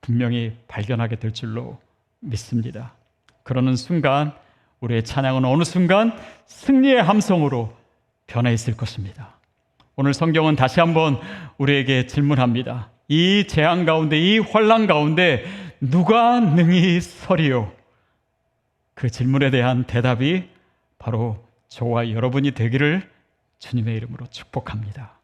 분명히 0.00 0.56
발견하게 0.66 1.16
될 1.16 1.32
줄로 1.32 1.78
믿습니다. 2.20 2.94
그러는 3.44 3.76
순간 3.76 4.32
우리의 4.80 5.04
찬양은 5.04 5.44
어느 5.44 5.64
순간 5.64 6.16
승리의 6.46 7.02
함성으로 7.02 7.72
변해 8.26 8.52
있을 8.52 8.76
것입니다. 8.76 9.38
오늘 9.96 10.14
성경은 10.14 10.54
다시 10.54 10.80
한번 10.80 11.18
우리에게 11.58 12.06
질문합니다. 12.06 12.90
이 13.08 13.46
재앙 13.48 13.84
가운데, 13.84 14.18
이 14.18 14.38
환란 14.38 14.86
가운데 14.86 15.44
누가 15.80 16.38
능히 16.40 17.00
서리요? 17.00 17.72
그 18.94 19.10
질문에 19.10 19.50
대한 19.50 19.84
대답이 19.84 20.48
바로 20.98 21.44
저와 21.68 22.10
여러분이 22.10 22.52
되기를 22.52 23.08
주님의 23.58 23.96
이름으로 23.96 24.26
축복합니다. 24.26 25.17